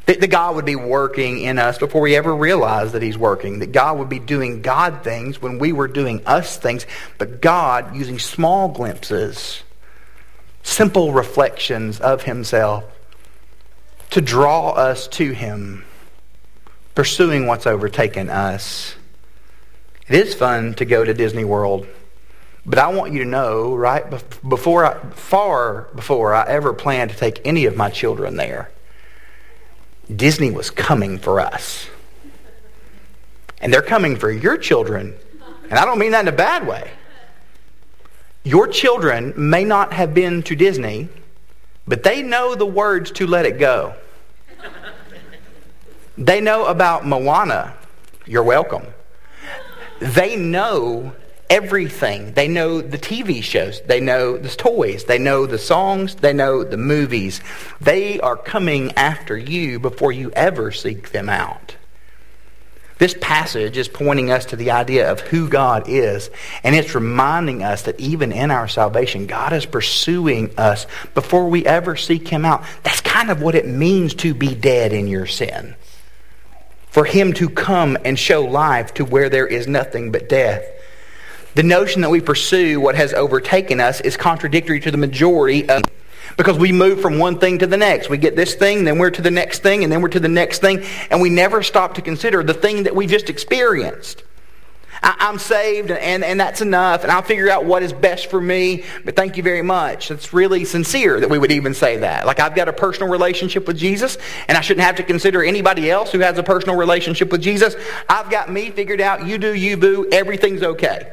That, 0.07 0.19
that 0.19 0.27
God 0.27 0.55
would 0.55 0.65
be 0.65 0.75
working 0.75 1.39
in 1.39 1.59
us 1.59 1.77
before 1.77 2.01
we 2.01 2.15
ever 2.15 2.35
realized 2.35 2.93
that 2.93 3.03
He's 3.03 3.17
working. 3.17 3.59
That 3.59 3.71
God 3.71 3.99
would 3.99 4.09
be 4.09 4.19
doing 4.19 4.61
God 4.61 5.03
things 5.03 5.41
when 5.41 5.59
we 5.59 5.71
were 5.71 5.87
doing 5.87 6.25
us 6.25 6.57
things. 6.57 6.87
But 7.19 7.39
God 7.39 7.95
using 7.95 8.17
small 8.17 8.67
glimpses, 8.67 9.61
simple 10.63 11.13
reflections 11.13 11.99
of 11.99 12.23
Himself 12.23 12.83
to 14.09 14.21
draw 14.21 14.71
us 14.71 15.07
to 15.09 15.31
Him, 15.31 15.85
pursuing 16.95 17.45
what's 17.45 17.67
overtaken 17.67 18.29
us. 18.29 18.95
It 20.07 20.15
is 20.15 20.33
fun 20.33 20.73
to 20.75 20.85
go 20.85 21.03
to 21.03 21.13
Disney 21.13 21.43
World. 21.43 21.87
But 22.65 22.79
I 22.79 22.87
want 22.87 23.11
you 23.11 23.19
to 23.19 23.29
know, 23.29 23.75
right, 23.75 24.03
before 24.47 24.85
I, 24.85 24.97
far 25.11 25.89
before 25.95 26.33
I 26.33 26.47
ever 26.47 26.73
planned 26.73 27.11
to 27.11 27.17
take 27.17 27.41
any 27.45 27.65
of 27.65 27.75
my 27.75 27.89
children 27.89 28.37
there, 28.37 28.71
Disney 30.13 30.51
was 30.51 30.69
coming 30.69 31.17
for 31.17 31.39
us. 31.39 31.87
And 33.59 33.73
they're 33.73 33.81
coming 33.81 34.15
for 34.15 34.31
your 34.31 34.57
children. 34.57 35.15
And 35.69 35.79
I 35.79 35.85
don't 35.85 35.99
mean 35.99 36.11
that 36.11 36.21
in 36.21 36.27
a 36.27 36.37
bad 36.37 36.67
way. 36.67 36.91
Your 38.43 38.67
children 38.67 39.33
may 39.37 39.63
not 39.63 39.93
have 39.93 40.13
been 40.13 40.43
to 40.43 40.55
Disney, 40.55 41.07
but 41.87 42.03
they 42.03 42.21
know 42.21 42.55
the 42.55 42.65
words 42.65 43.11
to 43.11 43.27
let 43.27 43.45
it 43.45 43.57
go. 43.57 43.95
They 46.17 46.41
know 46.41 46.65
about 46.65 47.05
Moana. 47.05 47.73
You're 48.25 48.43
welcome. 48.43 48.92
They 49.99 50.35
know 50.35 51.13
everything. 51.49 52.33
They 52.33 52.47
know 52.47 52.81
the 52.81 52.97
TV 52.97 53.43
shows. 53.43 53.81
They 53.81 53.99
know 53.99 54.37
the 54.37 54.49
toys. 54.49 55.05
They 55.05 55.19
know 55.19 55.45
the 55.45 55.59
songs. 55.59 56.15
They 56.15 56.33
know 56.33 56.63
the 56.63 56.77
movies. 56.77 57.41
They 57.79 58.19
are 58.19 58.35
coming 58.35 58.93
after 58.93 59.37
you 59.37 59.79
before 59.79 60.11
you 60.11 60.31
ever 60.31 60.71
seek 60.71 61.11
them 61.11 61.29
out. 61.29 61.75
This 62.97 63.15
passage 63.19 63.77
is 63.77 63.87
pointing 63.87 64.31
us 64.31 64.45
to 64.45 64.55
the 64.55 64.71
idea 64.71 65.11
of 65.11 65.19
who 65.19 65.49
God 65.49 65.89
is, 65.89 66.29
and 66.63 66.75
it's 66.75 66.95
reminding 66.95 67.61
us 67.61 67.81
that 67.83 67.99
even 67.99 68.31
in 68.31 68.49
our 68.49 68.67
salvation, 68.67 69.27
God 69.27 69.51
is 69.51 69.65
pursuing 69.65 70.57
us 70.57 70.87
before 71.13 71.49
we 71.49 71.65
ever 71.65 71.95
seek 71.95 72.27
Him 72.27 72.45
out. 72.45 72.63
That's 72.83 73.01
kind 73.01 73.29
of 73.29 73.41
what 73.41 73.55
it 73.55 73.67
means 73.67 74.13
to 74.15 74.33
be 74.33 74.55
dead 74.55 74.93
in 74.93 75.07
your 75.07 75.25
sin. 75.25 75.75
For 76.93 77.05
Him 77.05 77.33
to 77.33 77.49
come 77.49 77.97
and 78.05 78.17
show 78.17 78.43
life 78.43 78.93
to 78.93 79.03
where 79.03 79.27
there 79.27 79.47
is 79.47 79.67
nothing 79.67 80.11
but 80.11 80.29
death. 80.29 80.63
The 81.55 81.63
notion 81.63 82.01
that 82.01 82.11
we 82.11 82.21
pursue 82.21 82.79
what 82.79 82.93
has 82.93 83.13
overtaken 83.13 83.79
us 83.79 83.99
is 83.99 84.15
contradictory 84.15 84.79
to 84.81 84.91
the 84.91 84.97
majority 84.97 85.67
of 85.67 85.81
because 86.37 86.57
we 86.59 86.71
move 86.71 87.01
from 87.01 87.17
one 87.17 87.39
thing 87.39 87.57
to 87.59 87.67
the 87.67 87.77
next. 87.77 88.11
We 88.11 88.19
get 88.19 88.35
this 88.35 88.53
thing, 88.53 88.83
then 88.83 88.99
we're 88.99 89.09
to 89.09 89.23
the 89.23 89.31
next 89.31 89.63
thing, 89.63 89.83
and 89.83 89.91
then 89.91 90.01
we're 90.01 90.09
to 90.09 90.19
the 90.19 90.29
next 90.29 90.59
thing, 90.59 90.83
and 91.09 91.19
we 91.19 91.31
never 91.31 91.63
stop 91.63 91.95
to 91.95 92.03
consider 92.03 92.43
the 92.43 92.53
thing 92.53 92.83
that 92.83 92.95
we 92.95 93.07
just 93.07 93.27
experienced. 93.27 94.23
I, 95.03 95.29
am 95.29 95.37
saved, 95.37 95.91
and, 95.91 96.23
and 96.23 96.39
that's 96.39 96.61
enough, 96.61 97.03
and 97.03 97.11
I'll 97.11 97.21
figure 97.21 97.49
out 97.49 97.65
what 97.65 97.83
is 97.83 97.91
best 97.91 98.27
for 98.27 98.39
me, 98.39 98.83
but 99.03 99.17
thank 99.17 99.35
you 99.35 99.43
very 99.43 99.61
much. 99.61 100.09
It's 100.09 100.31
really 100.31 100.63
sincere 100.63 101.19
that 101.19 101.29
we 101.29 101.37
would 101.37 101.51
even 101.51 101.73
say 101.73 101.97
that. 101.97 102.25
Like, 102.25 102.39
I've 102.39 102.55
got 102.55 102.69
a 102.69 102.73
personal 102.73 103.09
relationship 103.09 103.67
with 103.67 103.77
Jesus, 103.77 104.17
and 104.47 104.57
I 104.57 104.61
shouldn't 104.61 104.85
have 104.85 104.95
to 104.95 105.03
consider 105.03 105.43
anybody 105.43 105.91
else 105.91 106.13
who 106.13 106.19
has 106.19 106.37
a 106.37 106.43
personal 106.43 106.77
relationship 106.77 107.31
with 107.31 107.41
Jesus. 107.41 107.75
I've 108.07 108.29
got 108.29 108.49
me 108.49 108.71
figured 108.71 109.01
out. 109.01 109.27
You 109.27 109.37
do 109.37 109.53
you, 109.53 109.75
boo. 109.75 110.07
Everything's 110.09 110.63
okay. 110.63 111.11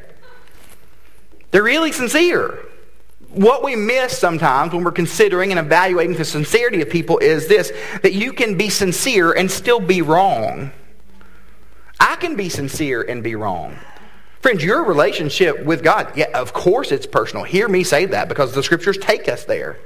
They're 1.51 1.63
really 1.63 1.91
sincere. 1.91 2.65
What 3.29 3.63
we 3.63 3.75
miss 3.75 4.17
sometimes 4.17 4.73
when 4.73 4.83
we're 4.83 4.91
considering 4.91 5.51
and 5.51 5.59
evaluating 5.59 6.15
the 6.15 6.25
sincerity 6.25 6.81
of 6.81 6.89
people 6.89 7.17
is 7.19 7.47
this 7.47 7.71
that 8.03 8.13
you 8.13 8.33
can 8.33 8.57
be 8.57 8.69
sincere 8.69 9.33
and 9.33 9.51
still 9.51 9.79
be 9.79 10.01
wrong. 10.01 10.71
I 12.01 12.15
can 12.15 12.35
be 12.35 12.49
sincere 12.49 13.03
and 13.03 13.23
be 13.23 13.35
wrong. 13.35 13.77
Friends, 14.41 14.63
your 14.63 14.83
relationship 14.83 15.63
with 15.63 15.83
God, 15.83 16.17
yeah, 16.17 16.31
of 16.33 16.51
course 16.51 16.91
it's 16.91 17.05
personal. 17.05 17.43
Hear 17.43 17.67
me 17.67 17.83
say 17.83 18.07
that 18.07 18.27
because 18.27 18.53
the 18.53 18.63
scriptures 18.63 18.97
take 18.97 19.29
us 19.29 19.45
there. 19.45 19.77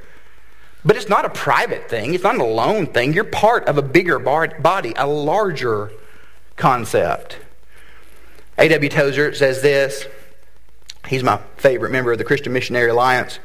But 0.85 0.95
it's 0.95 1.09
not 1.09 1.25
a 1.25 1.29
private 1.29 1.89
thing, 1.89 2.13
it's 2.13 2.23
not 2.23 2.35
an 2.35 2.41
alone 2.41 2.87
thing. 2.87 3.11
You're 3.11 3.25
part 3.25 3.67
of 3.67 3.77
a 3.77 3.81
bigger 3.81 4.17
body, 4.17 4.93
a 4.95 5.05
larger 5.05 5.91
concept. 6.55 7.37
A.W. 8.57 8.89
Tozer 8.89 9.33
says 9.35 9.61
this 9.61 10.05
He's 11.07 11.21
my 11.21 11.37
favorite 11.57 11.91
member 11.91 12.13
of 12.13 12.17
the 12.17 12.23
Christian 12.23 12.53
Missionary 12.53 12.89
Alliance. 12.89 13.39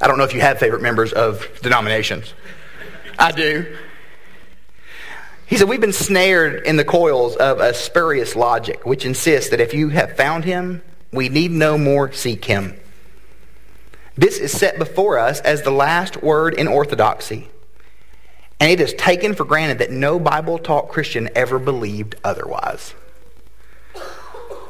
I 0.00 0.08
don't 0.08 0.18
know 0.18 0.24
if 0.24 0.34
you 0.34 0.40
have 0.40 0.58
favorite 0.58 0.82
members 0.82 1.12
of 1.12 1.46
denominations. 1.62 2.34
I 3.16 3.30
do. 3.30 3.76
He 5.46 5.56
said, 5.56 5.68
We've 5.68 5.80
been 5.80 5.92
snared 5.92 6.66
in 6.66 6.76
the 6.76 6.84
coils 6.84 7.36
of 7.36 7.60
a 7.60 7.72
spurious 7.72 8.34
logic, 8.34 8.84
which 8.84 9.04
insists 9.04 9.50
that 9.50 9.60
if 9.60 9.72
you 9.72 9.90
have 9.90 10.16
found 10.16 10.44
him, 10.44 10.82
we 11.12 11.28
need 11.28 11.52
no 11.52 11.78
more 11.78 12.12
seek 12.12 12.44
him. 12.44 12.78
This 14.16 14.38
is 14.38 14.50
set 14.50 14.78
before 14.78 15.18
us 15.18 15.40
as 15.40 15.62
the 15.62 15.70
last 15.70 16.22
word 16.22 16.54
in 16.54 16.66
orthodoxy. 16.66 17.48
And 18.58 18.70
it 18.70 18.80
is 18.80 18.94
taken 18.94 19.34
for 19.34 19.44
granted 19.44 19.78
that 19.78 19.90
no 19.90 20.18
Bible 20.18 20.58
taught 20.58 20.88
Christian 20.88 21.28
ever 21.34 21.58
believed 21.58 22.16
otherwise. 22.24 22.94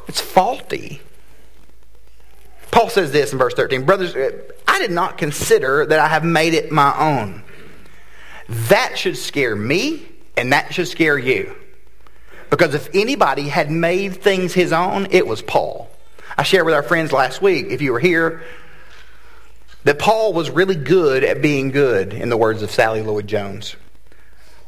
It's 0.08 0.20
faulty. 0.20 1.00
Paul 2.70 2.90
says 2.90 3.12
this 3.12 3.32
in 3.32 3.38
verse 3.38 3.54
13 3.54 3.84
Brothers, 3.84 4.14
uh, 4.14 4.30
I 4.66 4.78
did 4.80 4.90
not 4.90 5.16
consider 5.16 5.86
that 5.86 5.98
I 5.98 6.08
have 6.08 6.24
made 6.24 6.52
it 6.52 6.72
my 6.72 6.94
own. 6.98 7.42
That 8.48 8.98
should 8.98 9.16
scare 9.16 9.56
me, 9.56 10.06
and 10.36 10.52
that 10.52 10.74
should 10.74 10.88
scare 10.88 11.18
you. 11.18 11.54
Because 12.50 12.74
if 12.74 12.88
anybody 12.94 13.48
had 13.48 13.70
made 13.70 14.22
things 14.22 14.54
his 14.54 14.72
own, 14.72 15.08
it 15.10 15.26
was 15.26 15.42
Paul. 15.42 15.90
I 16.38 16.42
shared 16.42 16.66
with 16.66 16.74
our 16.74 16.82
friends 16.82 17.12
last 17.12 17.42
week, 17.42 17.66
if 17.70 17.82
you 17.82 17.92
were 17.92 18.00
here, 18.00 18.44
that 19.84 19.98
Paul 19.98 20.32
was 20.32 20.50
really 20.50 20.74
good 20.74 21.24
at 21.24 21.42
being 21.42 21.70
good, 21.70 22.12
in 22.12 22.28
the 22.28 22.36
words 22.36 22.62
of 22.62 22.70
Sally 22.70 23.02
Lloyd 23.02 23.26
Jones. 23.26 23.76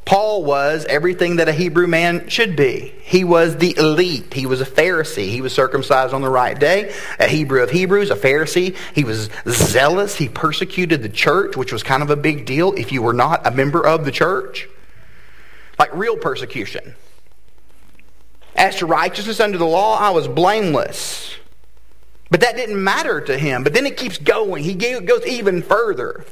Paul 0.04 0.42
was 0.42 0.87
everything 0.87 1.37
that 1.37 1.48
a 1.48 1.52
Hebrew 1.52 1.87
man 1.87 2.30
should 2.30 2.56
be. 2.56 2.94
He 3.02 3.25
was 3.25 3.58
the 3.58 3.76
elite. 3.76 4.32
He 4.32 4.46
was 4.46 4.62
a 4.62 4.64
Pharisee. 4.64 5.28
He 5.28 5.42
was 5.42 5.52
circumcised 5.52 6.14
on 6.14 6.22
the 6.22 6.30
right 6.30 6.58
day, 6.58 6.94
a 7.18 7.28
Hebrew 7.28 7.62
of 7.62 7.70
Hebrews, 7.70 8.10
a 8.10 8.16
Pharisee. 8.16 8.75
He 8.94 9.04
was 9.04 9.28
zealous. 9.46 10.16
He 10.16 10.30
persecuted 10.30 11.02
the 11.02 11.10
church, 11.10 11.58
which 11.58 11.75
was 11.75 11.82
kind 11.82 12.02
of 12.02 12.08
a 12.08 12.16
big 12.16 12.46
deal 12.46 12.72
if 12.72 12.90
you 12.90 13.02
were 13.02 13.12
not 13.12 13.46
a 13.46 13.50
member 13.50 13.87
of 13.87 14.06
the 14.06 14.10
church. 14.10 14.66
Like 15.78 15.94
real 15.94 16.16
persecution. 16.16 16.94
As 18.56 18.76
to 18.76 18.87
righteousness 18.87 19.40
under 19.40 19.58
the 19.58 19.66
law, 19.66 19.99
I 19.99 20.11
was 20.11 20.26
blameless. 20.26 21.37
But 22.30 22.40
that 22.40 22.56
didn't 22.56 22.82
matter 22.82 23.20
to 23.20 23.38
him. 23.38 23.62
But 23.62 23.73
then 23.73 23.87
it 23.87 23.97
keeps 23.97 24.18
going. 24.18 24.64
He 24.64 24.75
goes 24.75 25.25
even 25.26 25.62
further. 25.62 26.25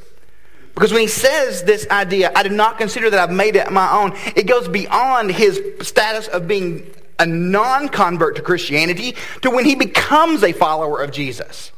Because 0.73 0.91
when 0.91 1.01
he 1.01 1.07
says 1.07 1.63
this 1.63 1.87
idea, 1.89 2.31
I 2.35 2.43
do 2.43 2.49
not 2.49 2.77
consider 2.77 3.09
that 3.09 3.19
I've 3.19 3.35
made 3.35 3.55
it 3.55 3.71
my 3.71 3.91
own, 3.91 4.13
it 4.35 4.45
goes 4.45 4.67
beyond 4.67 5.31
his 5.31 5.59
status 5.81 6.27
of 6.27 6.47
being 6.47 6.93
a 7.17 7.25
non 7.25 7.89
convert 7.89 8.35
to 8.35 8.43
Christianity 8.43 9.15
to 9.41 9.49
when 9.49 9.65
he 9.65 9.73
becomes 9.73 10.43
a 10.43 10.51
follower 10.51 11.01
of 11.01 11.11
Jesus. 11.11 11.71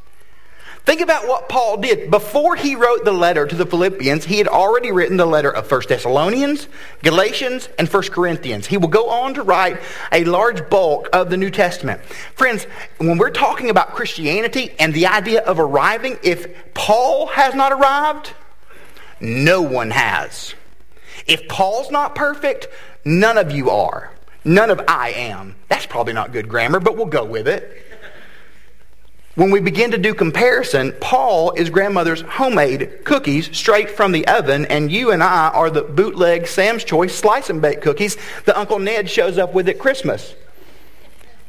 Think 0.90 1.02
about 1.02 1.28
what 1.28 1.50
Paul 1.50 1.78
did. 1.78 2.10
Before 2.10 2.56
he 2.56 2.74
wrote 2.74 3.06
the 3.06 3.12
letter 3.12 3.46
to 3.46 3.56
the 3.56 3.68
Philippians, 3.68 4.26
he 4.26 4.40
had 4.40 4.48
already 4.48 4.92
written 4.92 5.18
the 5.18 5.26
letter 5.28 5.52
of 5.52 5.70
1 5.70 5.84
Thessalonians, 5.88 6.68
Galatians, 7.04 7.70
and 7.78 7.88
1 7.88 8.04
Corinthians. 8.10 8.66
He 8.66 8.78
will 8.78 8.88
go 8.88 9.08
on 9.08 9.36
to 9.36 9.44
write 9.44 9.80
a 10.12 10.24
large 10.24 10.68
bulk 10.68 11.08
of 11.14 11.30
the 11.30 11.38
New 11.38 11.52
Testament. 11.52 12.02
Friends, 12.34 12.64
when 12.98 13.20
we're 13.20 13.30
talking 13.30 13.70
about 13.70 13.94
Christianity 13.94 14.72
and 14.80 14.92
the 14.92 15.06
idea 15.06 15.44
of 15.44 15.60
arriving, 15.60 16.18
if 16.24 16.74
Paul 16.74 17.28
has 17.28 17.54
not 17.54 17.72
arrived, 17.72 18.34
no 19.20 19.62
one 19.62 19.92
has. 19.92 20.56
If 21.28 21.48
Paul's 21.48 21.92
not 21.92 22.16
perfect, 22.16 22.68
none 23.06 23.38
of 23.38 23.52
you 23.52 23.70
are. 23.70 24.12
None 24.44 24.72
of 24.72 24.82
I 24.88 25.12
am. 25.12 25.56
That's 25.68 25.86
probably 25.86 26.14
not 26.14 26.32
good 26.32 26.50
grammar, 26.50 26.80
but 26.80 26.98
we'll 26.98 27.06
go 27.06 27.26
with 27.26 27.48
it. 27.48 27.89
When 29.36 29.52
we 29.52 29.62
begin 29.62 29.92
to 29.92 29.98
do 29.98 30.14
comparison, 30.14 30.94
Paul 31.00 31.52
is 31.52 31.70
grandmother's 31.70 32.22
homemade 32.22 33.06
cookies 33.06 33.56
straight 33.56 33.90
from 33.90 34.12
the 34.12 34.28
oven, 34.28 34.66
and 34.66 34.92
you 34.92 35.12
and 35.12 35.24
I 35.24 35.50
are 35.50 35.70
the 35.70 35.84
bootleg 35.84 36.48
Sam's 36.48 36.84
Choice 36.84 37.16
slice 37.16 37.50
and 37.50 37.62
bake 37.62 37.82
cookies 37.82 38.18
that 38.46 38.58
Uncle 38.58 38.80
Ned 38.80 39.10
shows 39.10 39.38
up 39.38 39.54
with 39.54 39.70
at 39.70 39.80
Christmas. 39.80 40.34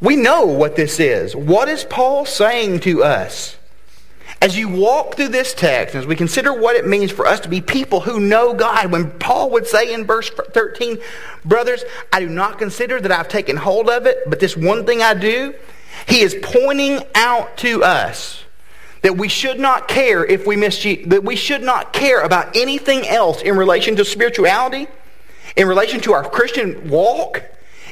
We 0.00 0.16
know 0.16 0.46
what 0.46 0.76
this 0.76 1.00
is. 1.00 1.34
What 1.34 1.68
is 1.68 1.84
Paul 1.84 2.26
saying 2.26 2.80
to 2.80 3.02
us? 3.02 3.56
As 4.42 4.56
you 4.56 4.68
walk 4.68 5.16
through 5.16 5.28
this 5.28 5.52
text, 5.52 5.94
as 5.94 6.06
we 6.06 6.16
consider 6.16 6.52
what 6.52 6.76
it 6.76 6.86
means 6.86 7.10
for 7.10 7.26
us 7.26 7.40
to 7.40 7.48
be 7.48 7.60
people 7.60 8.00
who 8.00 8.20
know 8.20 8.54
God, 8.54 8.90
when 8.90 9.10
Paul 9.10 9.50
would 9.50 9.66
say 9.66 9.92
in 9.92 10.06
verse 10.06 10.30
13, 10.30 10.98
Brothers, 11.44 11.84
I 12.12 12.20
do 12.20 12.28
not 12.28 12.58
consider 12.58 13.00
that 13.00 13.12
I've 13.12 13.28
taken 13.28 13.56
hold 13.56 13.90
of 13.90 14.06
it, 14.06 14.18
but 14.26 14.40
this 14.40 14.56
one 14.56 14.86
thing 14.86 15.02
I 15.02 15.12
do, 15.12 15.54
he 16.06 16.20
is 16.20 16.36
pointing 16.42 17.02
out 17.14 17.56
to 17.58 17.82
us 17.84 18.44
that 19.02 19.16
we 19.16 19.28
should 19.28 19.58
not 19.58 19.88
care 19.88 20.24
if 20.24 20.46
we 20.46 20.56
miss 20.56 20.82
that 20.82 21.22
we 21.24 21.36
should 21.36 21.62
not 21.62 21.92
care 21.92 22.20
about 22.20 22.56
anything 22.56 23.06
else 23.06 23.42
in 23.42 23.56
relation 23.56 23.96
to 23.96 24.04
spirituality, 24.04 24.86
in 25.56 25.66
relation 25.66 26.00
to 26.00 26.12
our 26.12 26.28
Christian 26.28 26.90
walk. 26.90 27.42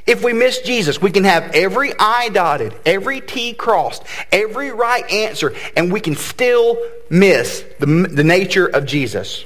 If 0.06 0.24
we 0.24 0.32
miss 0.32 0.60
Jesus, 0.62 1.02
we 1.02 1.10
can 1.10 1.24
have 1.24 1.54
every 1.54 1.92
I 1.98 2.30
dotted, 2.30 2.74
every 2.86 3.20
T 3.20 3.52
crossed, 3.52 4.02
every 4.32 4.70
right 4.70 5.08
answer, 5.10 5.54
and 5.76 5.92
we 5.92 6.00
can 6.00 6.16
still 6.16 6.78
miss 7.10 7.62
the, 7.78 7.86
the 7.86 8.24
nature 8.24 8.66
of 8.66 8.86
Jesus. 8.86 9.44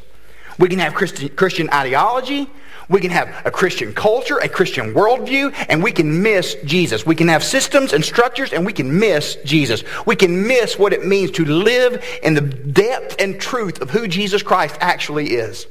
We 0.58 0.68
can 0.68 0.78
have 0.78 0.94
Christian, 0.94 1.30
Christian 1.30 1.68
ideology, 1.70 2.48
we 2.92 3.00
can 3.00 3.10
have 3.10 3.42
a 3.44 3.50
Christian 3.50 3.92
culture, 3.94 4.38
a 4.38 4.48
Christian 4.48 4.94
worldview, 4.94 5.52
and 5.68 5.82
we 5.82 5.90
can 5.90 6.22
miss 6.22 6.54
Jesus. 6.64 7.04
We 7.04 7.14
can 7.14 7.28
have 7.28 7.42
systems 7.42 7.92
and 7.92 8.04
structures, 8.04 8.52
and 8.52 8.64
we 8.64 8.72
can 8.72 8.98
miss 8.98 9.36
Jesus. 9.44 9.82
We 10.06 10.14
can 10.14 10.46
miss 10.46 10.78
what 10.78 10.92
it 10.92 11.04
means 11.04 11.32
to 11.32 11.44
live 11.44 12.04
in 12.22 12.34
the 12.34 12.42
depth 12.42 13.16
and 13.18 13.40
truth 13.40 13.80
of 13.80 13.90
who 13.90 14.06
Jesus 14.06 14.42
Christ 14.42 14.76
actually 14.80 15.34
is. 15.34 15.66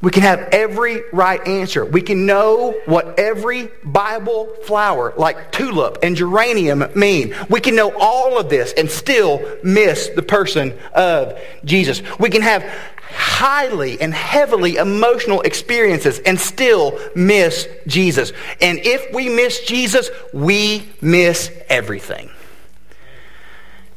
We 0.00 0.12
can 0.12 0.22
have 0.22 0.40
every 0.52 1.02
right 1.12 1.44
answer. 1.48 1.84
We 1.84 2.02
can 2.02 2.24
know 2.24 2.80
what 2.86 3.18
every 3.18 3.68
Bible 3.82 4.46
flower, 4.64 5.12
like 5.16 5.50
tulip 5.50 5.98
and 6.04 6.14
geranium, 6.14 6.84
mean. 6.94 7.34
We 7.50 7.58
can 7.58 7.74
know 7.74 7.92
all 7.98 8.38
of 8.38 8.48
this 8.48 8.72
and 8.74 8.88
still 8.88 9.42
miss 9.64 10.08
the 10.10 10.22
person 10.22 10.78
of 10.94 11.40
Jesus. 11.64 12.00
We 12.20 12.30
can 12.30 12.42
have 12.42 12.62
highly 13.10 14.00
and 14.00 14.12
heavily 14.12 14.76
emotional 14.76 15.40
experiences 15.42 16.18
and 16.20 16.38
still 16.38 16.98
miss 17.14 17.68
Jesus. 17.86 18.32
And 18.60 18.78
if 18.78 19.12
we 19.14 19.28
miss 19.28 19.60
Jesus, 19.60 20.10
we 20.32 20.88
miss 21.00 21.50
everything. 21.68 22.30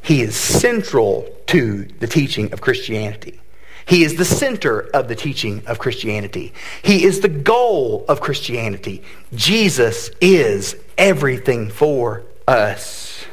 He 0.00 0.22
is 0.22 0.36
central 0.36 1.28
to 1.46 1.84
the 2.00 2.06
teaching 2.06 2.52
of 2.52 2.60
Christianity. 2.60 3.40
He 3.86 4.04
is 4.04 4.16
the 4.16 4.24
center 4.24 4.80
of 4.80 5.08
the 5.08 5.14
teaching 5.14 5.62
of 5.66 5.78
Christianity. 5.78 6.52
He 6.82 7.04
is 7.04 7.20
the 7.20 7.28
goal 7.28 8.04
of 8.08 8.20
Christianity. 8.20 9.02
Jesus 9.34 10.10
is 10.20 10.76
everything 10.96 11.68
for 11.68 12.22
us. 12.46 13.24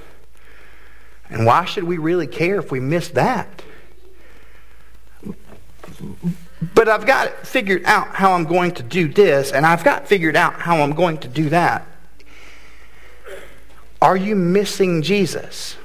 And 1.29 1.45
why 1.45 1.65
should 1.65 1.83
we 1.83 1.97
really 1.97 2.27
care 2.27 2.57
if 2.57 2.71
we 2.71 2.79
miss 2.79 3.09
that? 3.09 3.61
But 6.73 6.89
I've 6.89 7.05
got 7.05 7.47
figured 7.47 7.83
out 7.85 8.15
how 8.15 8.33
I'm 8.33 8.45
going 8.45 8.71
to 8.75 8.83
do 8.83 9.07
this, 9.07 9.51
and 9.51 9.65
I've 9.65 9.83
got 9.83 10.07
figured 10.07 10.35
out 10.35 10.55
how 10.55 10.81
I'm 10.81 10.93
going 10.93 11.17
to 11.19 11.27
do 11.27 11.49
that. 11.49 11.85
Are 14.01 14.17
you 14.17 14.35
missing 14.35 15.01
Jesus? 15.01 15.77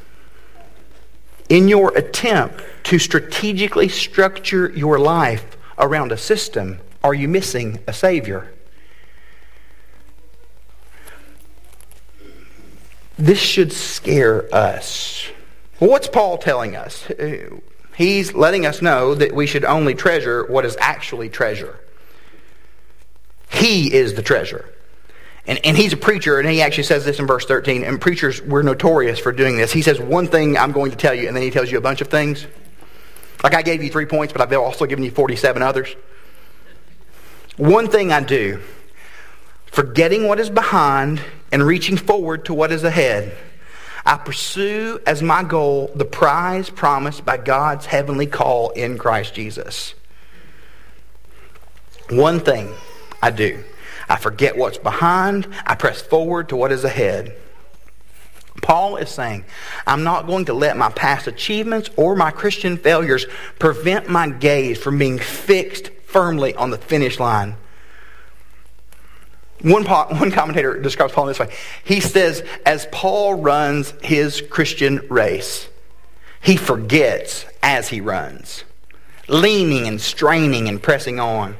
In 1.48 1.68
your 1.68 1.96
attempt 1.96 2.62
to 2.84 2.98
strategically 2.98 3.88
structure 3.88 4.70
your 4.70 4.98
life 4.98 5.56
around 5.78 6.12
a 6.12 6.16
system, 6.16 6.78
are 7.02 7.14
you 7.14 7.28
missing 7.28 7.80
a 7.86 7.92
Savior? 7.92 8.52
This 13.18 13.38
should 13.38 13.72
scare 13.72 14.52
us. 14.54 15.28
What's 15.78 16.08
Paul 16.08 16.38
telling 16.38 16.76
us? 16.76 17.06
He's 17.96 18.34
letting 18.34 18.66
us 18.66 18.82
know 18.82 19.14
that 19.14 19.32
we 19.32 19.46
should 19.46 19.64
only 19.64 19.94
treasure 19.94 20.44
what 20.46 20.64
is 20.64 20.76
actually 20.80 21.28
treasure. 21.28 21.78
He 23.50 23.92
is 23.92 24.14
the 24.14 24.22
treasure. 24.22 24.68
And, 25.46 25.60
and 25.64 25.76
he's 25.76 25.92
a 25.92 25.96
preacher, 25.96 26.38
and 26.38 26.48
he 26.48 26.62
actually 26.62 26.84
says 26.84 27.04
this 27.04 27.18
in 27.18 27.26
verse 27.26 27.44
13. 27.44 27.84
And 27.84 28.00
preachers, 28.00 28.40
we're 28.42 28.62
notorious 28.62 29.18
for 29.18 29.30
doing 29.30 29.56
this. 29.56 29.72
He 29.72 29.82
says, 29.82 30.00
One 30.00 30.26
thing 30.26 30.56
I'm 30.56 30.72
going 30.72 30.90
to 30.90 30.96
tell 30.96 31.14
you, 31.14 31.28
and 31.28 31.36
then 31.36 31.42
he 31.42 31.50
tells 31.50 31.70
you 31.70 31.78
a 31.78 31.82
bunch 31.82 32.00
of 32.00 32.08
things. 32.08 32.46
Like 33.42 33.54
I 33.54 33.62
gave 33.62 33.82
you 33.82 33.90
three 33.90 34.06
points, 34.06 34.32
but 34.32 34.40
I've 34.40 34.52
also 34.58 34.86
given 34.86 35.04
you 35.04 35.10
47 35.10 35.62
others. 35.62 35.94
One 37.56 37.88
thing 37.88 38.10
I 38.10 38.20
do, 38.20 38.60
forgetting 39.66 40.26
what 40.26 40.40
is 40.40 40.50
behind 40.50 41.20
and 41.52 41.62
reaching 41.62 41.96
forward 41.96 42.46
to 42.46 42.54
what 42.54 42.72
is 42.72 42.82
ahead. 42.82 43.36
I 44.06 44.16
pursue 44.18 45.00
as 45.06 45.22
my 45.22 45.42
goal 45.42 45.90
the 45.94 46.04
prize 46.04 46.68
promised 46.68 47.24
by 47.24 47.38
God's 47.38 47.86
heavenly 47.86 48.26
call 48.26 48.70
in 48.70 48.98
Christ 48.98 49.34
Jesus. 49.34 49.94
One 52.10 52.40
thing 52.40 52.74
I 53.22 53.30
do. 53.30 53.64
I 54.08 54.16
forget 54.16 54.56
what's 54.56 54.76
behind. 54.76 55.48
I 55.64 55.74
press 55.74 56.02
forward 56.02 56.50
to 56.50 56.56
what 56.56 56.72
is 56.72 56.84
ahead. 56.84 57.34
Paul 58.60 58.96
is 58.96 59.08
saying, 59.08 59.46
I'm 59.86 60.04
not 60.04 60.26
going 60.26 60.44
to 60.46 60.54
let 60.54 60.76
my 60.76 60.90
past 60.90 61.26
achievements 61.26 61.88
or 61.96 62.14
my 62.14 62.30
Christian 62.30 62.76
failures 62.76 63.26
prevent 63.58 64.08
my 64.08 64.28
gaze 64.28 64.78
from 64.78 64.98
being 64.98 65.18
fixed 65.18 65.88
firmly 66.06 66.54
on 66.54 66.70
the 66.70 66.78
finish 66.78 67.18
line 67.18 67.56
one, 69.64 69.84
one 69.84 70.30
commentator 70.30 70.78
describes 70.80 71.12
Paul 71.12 71.24
in 71.24 71.28
this 71.28 71.38
way. 71.38 71.54
He 71.84 72.00
says, 72.00 72.44
as 72.66 72.86
Paul 72.92 73.34
runs 73.34 73.94
his 74.02 74.42
Christian 74.42 75.00
race, 75.08 75.68
he 76.40 76.56
forgets 76.56 77.46
as 77.62 77.88
he 77.88 78.00
runs, 78.02 78.64
leaning 79.26 79.88
and 79.88 80.00
straining 80.00 80.68
and 80.68 80.82
pressing 80.82 81.18
on. 81.18 81.56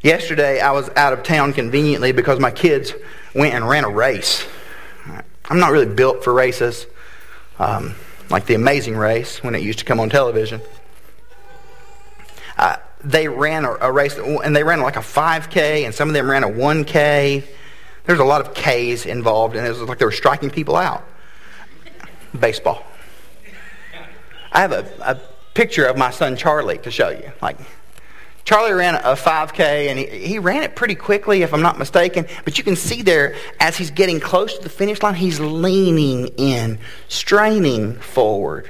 Yesterday, 0.00 0.60
I 0.60 0.72
was 0.72 0.88
out 0.96 1.12
of 1.12 1.22
town 1.22 1.52
conveniently 1.52 2.12
because 2.12 2.40
my 2.40 2.50
kids 2.50 2.94
went 3.34 3.54
and 3.54 3.68
ran 3.68 3.84
a 3.84 3.90
race. 3.90 4.46
I'm 5.44 5.58
not 5.58 5.70
really 5.70 5.94
built 5.94 6.24
for 6.24 6.32
races, 6.32 6.86
um, 7.58 7.94
like 8.30 8.46
the 8.46 8.54
Amazing 8.54 8.96
Race 8.96 9.42
when 9.42 9.54
it 9.54 9.62
used 9.62 9.80
to 9.80 9.84
come 9.84 10.00
on 10.00 10.08
television. 10.08 10.62
Uh, 12.56 12.76
they 13.04 13.28
ran 13.28 13.64
a, 13.64 13.90
race, 13.90 14.16
and 14.16 14.54
they 14.54 14.62
ran 14.62 14.80
like 14.80 14.96
a 14.96 15.00
5K, 15.00 15.84
and 15.84 15.94
some 15.94 16.08
of 16.08 16.14
them 16.14 16.30
ran 16.30 16.44
a 16.44 16.48
1K. 16.48 17.44
There's 18.04 18.18
a 18.18 18.24
lot 18.24 18.40
of 18.40 18.54
Ks 18.54 19.06
involved, 19.06 19.56
and 19.56 19.66
it 19.66 19.70
was 19.70 19.80
like 19.82 19.98
they 19.98 20.04
were 20.04 20.12
striking 20.12 20.50
people 20.50 20.76
out. 20.76 21.04
Baseball. 22.38 22.84
I 24.52 24.60
have 24.60 24.72
a, 24.72 24.86
a 25.00 25.20
picture 25.54 25.86
of 25.86 25.96
my 25.96 26.10
son 26.10 26.36
Charlie 26.36 26.78
to 26.78 26.90
show 26.90 27.10
you. 27.10 27.32
Like, 27.40 27.58
Charlie 28.44 28.72
ran 28.72 28.96
a 28.96 29.14
5K, 29.14 29.88
and 29.88 29.98
he, 29.98 30.06
he 30.06 30.38
ran 30.38 30.62
it 30.62 30.74
pretty 30.74 30.94
quickly, 30.94 31.42
if 31.42 31.54
I'm 31.54 31.62
not 31.62 31.78
mistaken. 31.78 32.26
But 32.44 32.58
you 32.58 32.64
can 32.64 32.76
see 32.76 33.02
there, 33.02 33.36
as 33.60 33.76
he's 33.76 33.90
getting 33.90 34.20
close 34.20 34.56
to 34.56 34.62
the 34.62 34.68
finish 34.68 35.02
line, 35.02 35.14
he's 35.14 35.40
leaning 35.40 36.28
in, 36.36 36.78
straining 37.08 37.94
forward. 37.96 38.68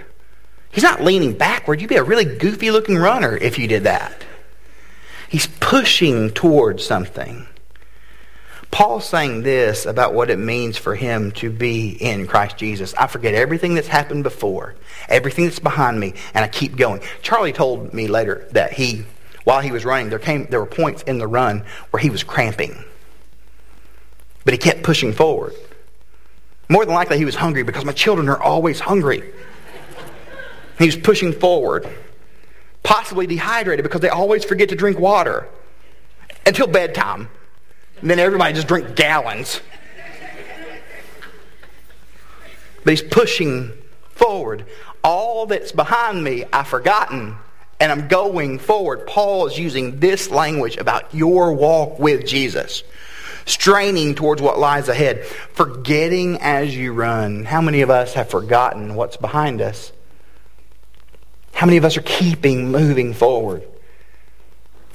He's 0.73 0.83
not 0.83 1.03
leaning 1.03 1.35
backward. 1.35 1.81
You'd 1.81 1.89
be 1.89 1.97
a 1.97 2.03
really 2.03 2.25
goofy 2.25 2.71
looking 2.71 2.97
runner 2.97 3.37
if 3.37 3.59
you 3.59 3.69
did 3.69 3.85
that. 3.85 4.25
He's 5.29 5.47
pushing 5.47 6.31
towards 6.31 6.85
something. 6.85 7.47
Paul's 8.71 9.07
saying 9.07 9.43
this 9.43 9.85
about 9.85 10.15
what 10.15 10.31
it 10.31 10.39
means 10.39 10.79
for 10.79 10.95
him 10.95 11.31
to 11.33 11.51
be 11.51 11.91
in 11.91 12.27
Christ 12.27 12.57
Jesus. 12.57 12.95
I 12.95 13.07
forget 13.07 13.35
everything 13.35 13.75
that's 13.75 13.87
happened 13.87 14.25
before, 14.25 14.75
everything 15.11 15.45
that's 15.45 15.59
behind 15.59 16.01
me, 16.01 16.15
and 16.33 16.43
I 16.43 16.49
keep 16.49 16.77
going. 16.77 17.03
Charlie 17.21 17.53
told 17.53 17.93
me 17.93 18.09
later 18.09 18.49
that 18.53 18.73
he, 18.73 19.05
while 19.45 19.61
he 19.61 19.71
was 19.71 19.85
running, 19.85 20.09
there 20.09 20.19
came 20.19 20.47
there 20.47 20.61
were 20.61 20.67
points 20.67 21.03
in 21.03 21.19
the 21.19 21.27
run 21.27 21.65
where 21.91 22.01
he 22.01 22.09
was 22.09 22.23
cramping. 22.23 22.83
But 24.47 24.55
he 24.55 24.59
kept 24.59 24.83
pushing 24.83 25.13
forward. 25.13 25.53
More 26.71 26.87
than 26.87 26.95
likely 26.95 27.19
he 27.19 27.27
was 27.27 27.35
hungry 27.35 27.65
because 27.65 27.85
my 27.85 27.93
children 27.93 28.31
are 28.31 28.41
always 28.43 28.81
hungry. 28.81 29.33
He 30.83 30.89
was 30.89 30.97
pushing 30.97 31.33
forward. 31.33 31.89
Possibly 32.83 33.29
dehydrated 33.29 33.85
because 33.85 34.01
they 34.01 34.09
always 34.09 34.45
forget 34.45 34.71
to 34.71 34.75
drink 34.75 34.99
water 34.99 35.49
until 36.45 36.67
bedtime. 36.67 37.29
And 38.01 38.11
then 38.11 38.19
everybody 38.19 38.53
just 38.53 38.67
drink 38.67 38.97
gallons. 38.97 39.61
But 42.85 42.91
he's 42.91 43.03
pushing 43.03 43.71
forward. 44.11 44.67
All 45.05 45.47
that's 45.47 45.71
behind 45.71 46.25
me, 46.25 46.47
I've 46.53 46.67
forgotten, 46.67 47.37
and 47.79 47.93
I'm 47.93 48.09
going 48.09 48.59
forward. 48.59 49.07
Paul 49.07 49.47
is 49.47 49.57
using 49.57 50.01
this 50.01 50.31
language 50.31 50.79
about 50.79 51.15
your 51.15 51.53
walk 51.53 52.01
with 52.01 52.27
Jesus. 52.27 52.83
Straining 53.47 54.17
towards 54.17 54.43
what 54.43 54.59
lies 54.59 54.89
ahead. 54.89 55.25
Forgetting 55.27 56.39
as 56.41 56.77
you 56.77 56.93
run. 56.93 57.45
How 57.45 57.61
many 57.61 57.83
of 57.83 57.91
us 57.91 58.15
have 58.15 58.29
forgotten 58.29 58.97
what's 58.97 59.17
behind 59.17 59.61
us? 59.63 59.93
How 61.53 61.67
many 61.67 61.79
of 61.79 61.85
us 61.85 61.97
are 61.97 62.03
keeping 62.03 62.71
moving 62.71 63.15
forward? 63.15 63.63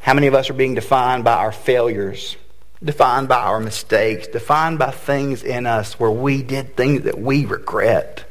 How 0.02 0.14
many 0.14 0.28
of 0.28 0.34
us 0.34 0.50
are 0.50 0.54
being 0.54 0.76
defined 0.76 1.24
by 1.24 1.34
our 1.34 1.52
failures? 1.52 2.38
defined 2.84 3.28
by 3.28 3.40
our 3.40 3.60
mistakes, 3.60 4.28
defined 4.28 4.80
by 4.80 4.92
things 4.92 5.44
in 5.44 5.66
us 5.66 6.00
where 6.00 6.12
we 6.12 6.44
did 6.44 6.76
things 6.76 7.04
that 7.04 7.20
we 7.20 7.46
regret. 7.46 8.24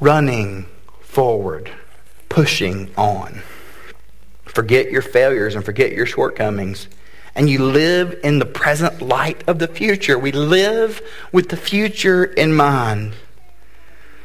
Running 0.00 0.66
forward, 1.00 1.70
pushing 2.28 2.90
on. 2.96 3.42
Forget 4.44 4.90
your 4.90 5.02
failures 5.02 5.54
and 5.54 5.64
forget 5.64 5.92
your 5.92 6.06
shortcomings. 6.06 6.88
And 7.34 7.50
you 7.50 7.64
live 7.64 8.20
in 8.22 8.38
the 8.38 8.46
present 8.46 9.02
light 9.02 9.42
of 9.48 9.58
the 9.58 9.66
future. 9.66 10.16
We 10.16 10.30
live 10.30 11.02
with 11.32 11.48
the 11.48 11.56
future 11.56 12.24
in 12.24 12.54
mind. 12.54 13.14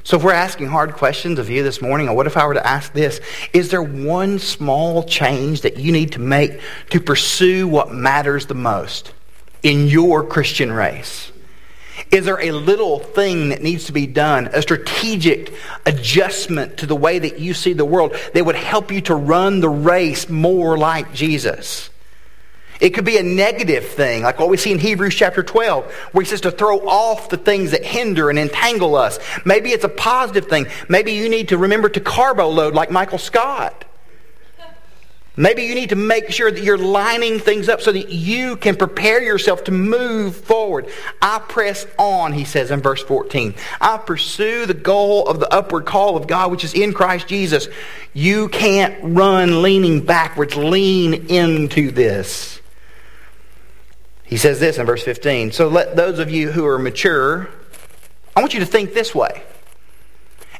So, 0.03 0.17
if 0.17 0.23
we're 0.23 0.31
asking 0.31 0.67
hard 0.67 0.93
questions 0.93 1.39
of 1.39 1.49
you 1.49 1.61
this 1.61 1.81
morning, 1.81 2.07
or 2.07 2.15
what 2.15 2.25
if 2.25 2.37
I 2.37 2.45
were 2.45 2.53
to 2.53 2.65
ask 2.65 2.93
this? 2.93 3.19
Is 3.53 3.69
there 3.69 3.83
one 3.83 4.39
small 4.39 5.03
change 5.03 5.61
that 5.61 5.77
you 5.77 5.91
need 5.91 6.13
to 6.13 6.19
make 6.19 6.61
to 6.91 7.01
pursue 7.01 7.67
what 7.67 7.91
matters 7.91 8.45
the 8.45 8.55
most 8.55 9.13
in 9.61 9.87
your 9.87 10.23
Christian 10.23 10.71
race? 10.71 11.31
Is 12.11 12.25
there 12.25 12.41
a 12.41 12.51
little 12.51 12.99
thing 12.99 13.49
that 13.49 13.61
needs 13.61 13.85
to 13.85 13.91
be 13.91 14.07
done, 14.07 14.47
a 14.53 14.61
strategic 14.61 15.53
adjustment 15.85 16.77
to 16.77 16.85
the 16.85 16.95
way 16.95 17.19
that 17.19 17.39
you 17.39 17.53
see 17.53 17.73
the 17.73 17.85
world 17.85 18.15
that 18.33 18.45
would 18.45 18.55
help 18.55 18.91
you 18.91 19.01
to 19.01 19.15
run 19.15 19.59
the 19.59 19.69
race 19.69 20.29
more 20.29 20.77
like 20.77 21.13
Jesus? 21.13 21.89
It 22.79 22.91
could 22.91 23.05
be 23.05 23.17
a 23.17 23.23
negative 23.23 23.87
thing, 23.87 24.23
like 24.23 24.39
what 24.39 24.49
we 24.49 24.55
see 24.55 24.71
in 24.71 24.79
Hebrews 24.79 25.13
chapter 25.13 25.43
12, 25.43 25.91
where 26.13 26.23
he 26.23 26.29
says 26.29 26.41
to 26.41 26.51
throw 26.51 26.79
off 26.87 27.27
the 27.29 27.37
things 27.37 27.71
that 27.71 27.83
hinder 27.83 28.29
and 28.29 28.39
entangle 28.39 28.95
us. 28.95 29.19
Maybe 29.43 29.71
it's 29.71 29.83
a 29.83 29.89
positive 29.89 30.45
thing. 30.45 30.67
Maybe 30.87 31.11
you 31.11 31.27
need 31.27 31.49
to 31.49 31.57
remember 31.57 31.89
to 31.89 31.99
carbo 31.99 32.47
load 32.47 32.73
like 32.73 32.89
Michael 32.89 33.17
Scott. 33.17 33.85
Maybe 35.39 35.63
you 35.63 35.73
need 35.73 35.89
to 35.89 35.95
make 35.95 36.31
sure 36.31 36.51
that 36.51 36.63
you're 36.63 36.77
lining 36.77 37.39
things 37.39 37.69
up 37.69 37.79
so 37.79 37.93
that 37.93 38.09
you 38.09 38.57
can 38.57 38.75
prepare 38.75 39.23
yourself 39.23 39.63
to 39.65 39.71
move 39.71 40.35
forward. 40.35 40.89
I 41.21 41.39
press 41.39 41.87
on, 41.97 42.33
he 42.33 42.43
says 42.43 42.71
in 42.71 42.81
verse 42.81 43.01
14. 43.03 43.55
I 43.79 43.97
pursue 43.99 44.65
the 44.65 44.73
goal 44.73 45.27
of 45.29 45.39
the 45.39 45.47
upward 45.53 45.85
call 45.85 46.17
of 46.17 46.27
God, 46.27 46.51
which 46.51 46.65
is 46.65 46.73
in 46.73 46.91
Christ 46.91 47.29
Jesus. 47.29 47.69
You 48.13 48.49
can't 48.49 48.97
run 49.01 49.61
leaning 49.61 50.01
backwards. 50.05 50.57
Lean 50.57 51.29
into 51.29 51.91
this. 51.91 52.58
He 54.29 54.37
says 54.37 54.59
this 54.59 54.77
in 54.77 54.85
verse 54.85 55.01
15. 55.01 55.51
So 55.51 55.69
let 55.69 55.95
those 55.95 56.19
of 56.19 56.29
you 56.29 56.51
who 56.51 56.63
are 56.67 56.77
mature, 56.77 57.49
I 58.35 58.41
want 58.41 58.53
you 58.53 58.59
to 58.59 58.65
think 58.65 58.93
this 58.93 59.15
way. 59.15 59.41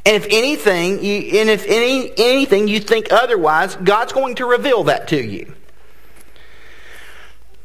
And 0.08 0.15
if 0.15 0.25
anything, 0.32 1.03
you, 1.03 1.39
and 1.39 1.51
if 1.51 1.67
any, 1.67 2.12
anything 2.17 2.67
you 2.67 2.79
think 2.79 3.12
otherwise, 3.12 3.75
God's 3.75 4.12
going 4.12 4.36
to 4.36 4.45
reveal 4.47 4.86
that 4.86 5.10
to 5.10 5.23
you. 5.23 5.53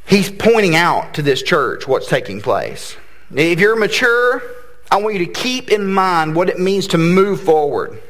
He's 0.06 0.30
pointing 0.30 0.76
out 0.76 1.14
to 1.14 1.22
this 1.22 1.42
church 1.42 1.88
what's 1.88 2.06
taking 2.06 2.42
place. 2.42 2.98
If 3.34 3.58
you're 3.58 3.74
mature, 3.74 4.42
I 4.90 4.98
want 4.98 5.14
you 5.14 5.24
to 5.24 5.32
keep 5.32 5.70
in 5.70 5.90
mind 5.90 6.36
what 6.36 6.50
it 6.50 6.60
means 6.60 6.88
to 6.88 6.98
move 6.98 7.40
forward. 7.40 8.02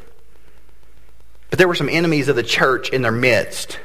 But 1.50 1.60
there 1.60 1.68
were 1.68 1.76
some 1.76 1.88
enemies 1.88 2.26
of 2.26 2.34
the 2.34 2.42
church 2.42 2.88
in 2.88 3.02
their 3.02 3.12
midst. 3.12 3.78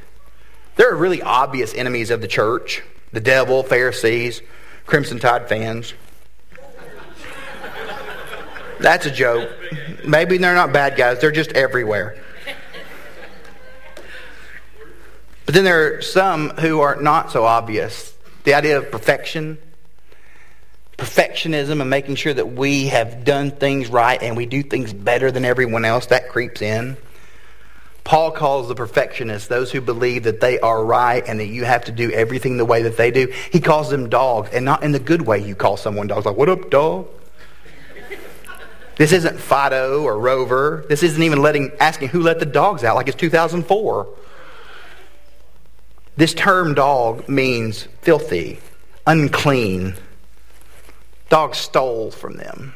There 0.77 0.91
are 0.91 0.95
really 0.95 1.21
obvious 1.21 1.75
enemies 1.75 2.09
of 2.09 2.21
the 2.21 2.27
church 2.27 2.81
the 3.11 3.19
devil, 3.19 3.63
Pharisees, 3.63 4.41
Crimson 4.85 5.19
Tide 5.19 5.47
fans. 5.49 5.93
That's 8.79 9.05
a 9.05 9.11
joke. 9.11 9.49
Maybe 10.05 10.37
they're 10.37 10.55
not 10.55 10.71
bad 10.71 10.95
guys, 10.95 11.19
they're 11.19 11.31
just 11.31 11.51
everywhere. 11.51 12.17
But 15.45 15.55
then 15.55 15.63
there 15.63 15.97
are 15.97 16.01
some 16.01 16.51
who 16.51 16.81
are 16.81 16.95
not 16.95 17.31
so 17.31 17.43
obvious. 17.43 18.13
The 18.43 18.53
idea 18.53 18.77
of 18.77 18.91
perfection, 18.91 19.57
perfectionism, 20.97 21.81
and 21.81 21.89
making 21.89 22.15
sure 22.15 22.33
that 22.33 22.53
we 22.53 22.87
have 22.87 23.23
done 23.23 23.51
things 23.51 23.89
right 23.89 24.21
and 24.21 24.37
we 24.37 24.45
do 24.45 24.61
things 24.61 24.93
better 24.93 25.31
than 25.31 25.45
everyone 25.45 25.85
else, 25.85 26.05
that 26.07 26.29
creeps 26.29 26.61
in. 26.61 26.97
Paul 28.09 28.31
calls 28.31 28.67
the 28.67 28.73
perfectionists 28.73 29.49
those 29.49 29.71
who 29.71 29.81
believe 29.81 30.23
that 30.23 30.39
they 30.39 30.59
are 30.61 30.83
right 30.83 31.23
and 31.27 31.39
that 31.39 31.45
you 31.45 31.63
have 31.63 31.85
to 31.85 31.91
do 31.91 32.09
everything 32.09 32.57
the 32.57 32.65
way 32.65 32.81
that 32.81 32.97
they 32.97 33.11
do. 33.11 33.31
He 33.51 33.59
calls 33.59 33.91
them 33.91 34.09
dogs, 34.09 34.49
and 34.51 34.65
not 34.65 34.81
in 34.81 34.93
the 34.93 34.99
good 34.99 35.21
way 35.21 35.37
you 35.37 35.53
call 35.53 35.77
someone 35.77 36.07
dogs. 36.07 36.25
Like, 36.25 36.35
what 36.35 36.49
up, 36.49 36.71
dog? 36.71 37.07
This 38.95 39.11
isn't 39.11 39.39
Fido 39.39 40.01
or 40.01 40.17
Rover. 40.17 40.85
This 40.89 41.03
isn't 41.03 41.21
even 41.21 41.43
letting 41.43 41.71
asking 41.79 42.07
who 42.07 42.21
let 42.21 42.39
the 42.39 42.47
dogs 42.47 42.83
out 42.83 42.95
like 42.95 43.07
it's 43.07 43.15
2004. 43.15 44.07
This 46.17 46.33
term 46.33 46.73
dog 46.73 47.29
means 47.29 47.87
filthy, 48.01 48.59
unclean. 49.05 49.93
Dogs 51.29 51.59
stole 51.59 52.09
from 52.09 52.37
them. 52.37 52.73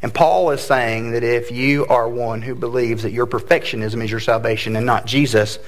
And 0.00 0.14
Paul 0.14 0.50
is 0.50 0.60
saying 0.60 1.12
that 1.12 1.24
if 1.24 1.50
you 1.50 1.86
are 1.86 2.08
one 2.08 2.42
who 2.42 2.54
believes 2.54 3.02
that 3.02 3.10
your 3.10 3.26
perfectionism 3.26 4.02
is 4.02 4.10
your 4.10 4.20
salvation 4.20 4.76
and 4.76 4.86
not 4.86 5.06
Jesus, 5.06 5.58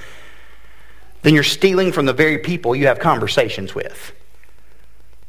then 1.21 1.33
you're 1.33 1.43
stealing 1.43 1.91
from 1.91 2.05
the 2.05 2.13
very 2.13 2.37
people 2.37 2.75
you 2.75 2.87
have 2.87 2.99
conversations 2.99 3.75
with. 3.75 4.13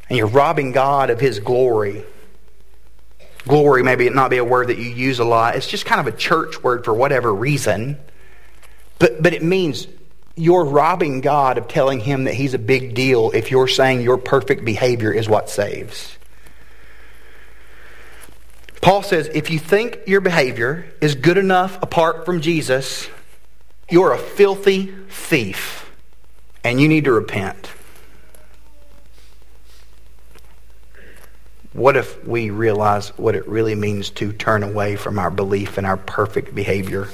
And 0.09 0.17
you're 0.17 0.29
robbing 0.29 0.73
God 0.73 1.11
of 1.11 1.21
his 1.21 1.41
glory. 1.41 2.05
Glory 3.47 3.83
maybe 3.83 4.09
not 4.09 4.31
be 4.31 4.37
a 4.37 4.45
word 4.45 4.69
that 4.69 4.79
you 4.79 4.91
use 4.91 5.19
a 5.19 5.25
lot. 5.25 5.57
It's 5.57 5.67
just 5.67 5.85
kind 5.85 6.01
of 6.01 6.13
a 6.13 6.17
church 6.17 6.63
word 6.63 6.85
for 6.85 6.95
whatever 6.95 7.35
reason. 7.35 7.99
But, 9.01 9.21
but 9.21 9.33
it 9.33 9.43
means 9.43 9.89
you're 10.37 10.65
robbing 10.65 11.23
God 11.23 11.59
of 11.59 11.67
telling 11.67 11.99
him 11.99 12.25
that 12.25 12.35
he's 12.35 12.55
a 12.55 12.59
big 12.59 12.95
deal 12.95 13.33
if 13.33 13.51
you're 13.51 13.69
saying 13.69 14.03
your 14.03 14.17
perfect 14.17 14.65
behavior 14.65 15.13
is 15.13 15.29
what 15.29 15.51
saves. 15.51 16.17
Paul 18.83 19.03
says 19.03 19.31
if 19.33 19.49
you 19.49 19.61
think 19.61 20.01
your 20.07 20.21
behavior 20.21 20.93
is 21.01 21.15
good 21.15 21.39
enough 21.39 21.81
apart 21.83 22.27
from 22.27 22.41
Jesus, 22.41 23.09
you're 23.89 24.13
a 24.13 24.19
filthy 24.19 24.93
thief 25.09 25.89
and 26.65 26.81
you 26.81 26.89
need 26.89 27.05
to 27.05 27.13
repent. 27.13 27.71
What 31.73 31.97
if 31.97 32.27
we 32.27 32.51
realize 32.51 33.17
what 33.17 33.37
it 33.37 33.49
really 33.49 33.77
means 33.77 34.11
to 34.11 34.33
turn 34.33 34.63
away 34.63 34.97
from 34.97 35.19
our 35.19 35.31
belief 35.31 35.79
in 35.79 35.85
our 35.85 35.97
perfect 35.97 36.55
behavior? 36.55 37.09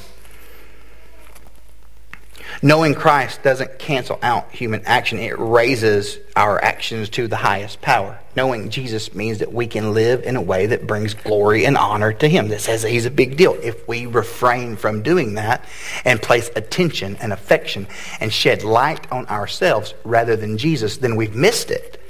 Knowing 2.61 2.95
Christ 2.95 3.43
doesn't 3.45 3.79
cancel 3.79 4.19
out 4.21 4.51
human 4.51 4.85
action, 4.85 5.21
it 5.21 5.39
raises 5.39 6.19
our 6.35 6.63
actions 6.63 7.09
to 7.11 7.29
the 7.29 7.37
highest 7.37 7.81
power. 7.81 8.19
Knowing 8.35 8.71
Jesus 8.71 9.15
means 9.15 9.39
that 9.39 9.53
we 9.53 9.69
can 9.69 9.95
live 9.95 10.25
in 10.25 10.35
a 10.35 10.43
way 10.43 10.67
that 10.67 10.85
brings 10.85 11.15
glory 11.15 11.65
and 11.65 11.77
honor 11.77 12.13
to 12.13 12.29
Him, 12.29 12.49
that 12.49 12.61
says 12.61 12.83
He's 12.83 13.07
a 13.07 13.13
big 13.13 13.37
deal. 13.37 13.57
If 13.63 13.87
we 13.87 14.07
refrain 14.07 14.77
from 14.77 15.03
doing 15.03 15.35
that 15.35 15.65
and 16.05 16.21
place 16.21 16.51
attention 16.57 17.17
and 17.21 17.33
affection 17.33 17.87
and 18.19 18.33
shed 18.33 18.65
light 18.65 19.11
on 19.13 19.27
ourselves 19.27 19.95
rather 20.03 20.35
than 20.35 20.59
Jesus, 20.59 20.97
then 20.97 21.15
we've 21.15 21.37
missed 21.37 21.71
it. 21.71 22.03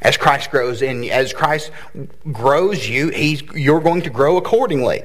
As 0.00 0.16
Christ 0.16 0.52
grows 0.52 0.82
in, 0.82 1.02
as 1.04 1.32
Christ 1.32 1.72
grows 2.30 2.88
you, 2.88 3.08
he's, 3.08 3.42
you're 3.54 3.80
going 3.80 4.02
to 4.02 4.10
grow 4.10 4.36
accordingly. 4.36 5.02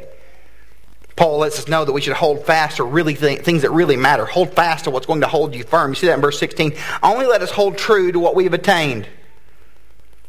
Paul 1.20 1.40
lets 1.40 1.60
us 1.60 1.68
know 1.68 1.84
that 1.84 1.92
we 1.92 2.00
should 2.00 2.14
hold 2.14 2.46
fast 2.46 2.78
to 2.78 2.86
really 2.86 3.14
th- 3.14 3.42
things 3.42 3.64
that 3.64 3.72
really 3.72 3.98
matter. 3.98 4.24
Hold 4.24 4.54
fast 4.54 4.86
to 4.86 4.90
what's 4.90 5.06
going 5.06 5.20
to 5.20 5.28
hold 5.28 5.54
you 5.54 5.66
firm. 5.66 5.92
You 5.92 5.96
see 5.96 6.08
that 6.08 6.14
in 6.14 6.22
verse 6.22 6.40
16. 6.40 6.78
Only 7.04 7.26
let 7.26 7.42
us 7.42 7.52
hold 7.52 7.78
true 7.78 8.14
to 8.14 8.18
what 8.18 8.36
we've 8.36 8.54
attained. 8.54 9.06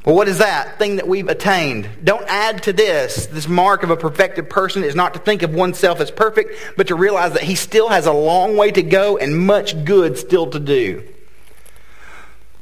Well, 0.04 0.16
what 0.16 0.26
is 0.26 0.38
that 0.38 0.80
thing 0.80 0.96
that 0.96 1.06
we've 1.06 1.28
attained? 1.28 1.88
Don't 2.02 2.24
add 2.26 2.64
to 2.64 2.72
this. 2.72 3.26
This 3.26 3.46
mark 3.46 3.84
of 3.84 3.90
a 3.90 3.96
perfected 3.96 4.50
person 4.50 4.82
is 4.82 4.96
not 4.96 5.14
to 5.14 5.20
think 5.20 5.42
of 5.42 5.54
oneself 5.54 6.00
as 6.00 6.10
perfect, 6.10 6.56
but 6.76 6.88
to 6.88 6.96
realize 6.96 7.34
that 7.34 7.44
he 7.44 7.54
still 7.54 7.88
has 7.88 8.06
a 8.06 8.12
long 8.12 8.56
way 8.56 8.72
to 8.72 8.82
go 8.82 9.16
and 9.16 9.46
much 9.46 9.84
good 9.84 10.18
still 10.18 10.48
to 10.48 10.58
do. 10.58 11.04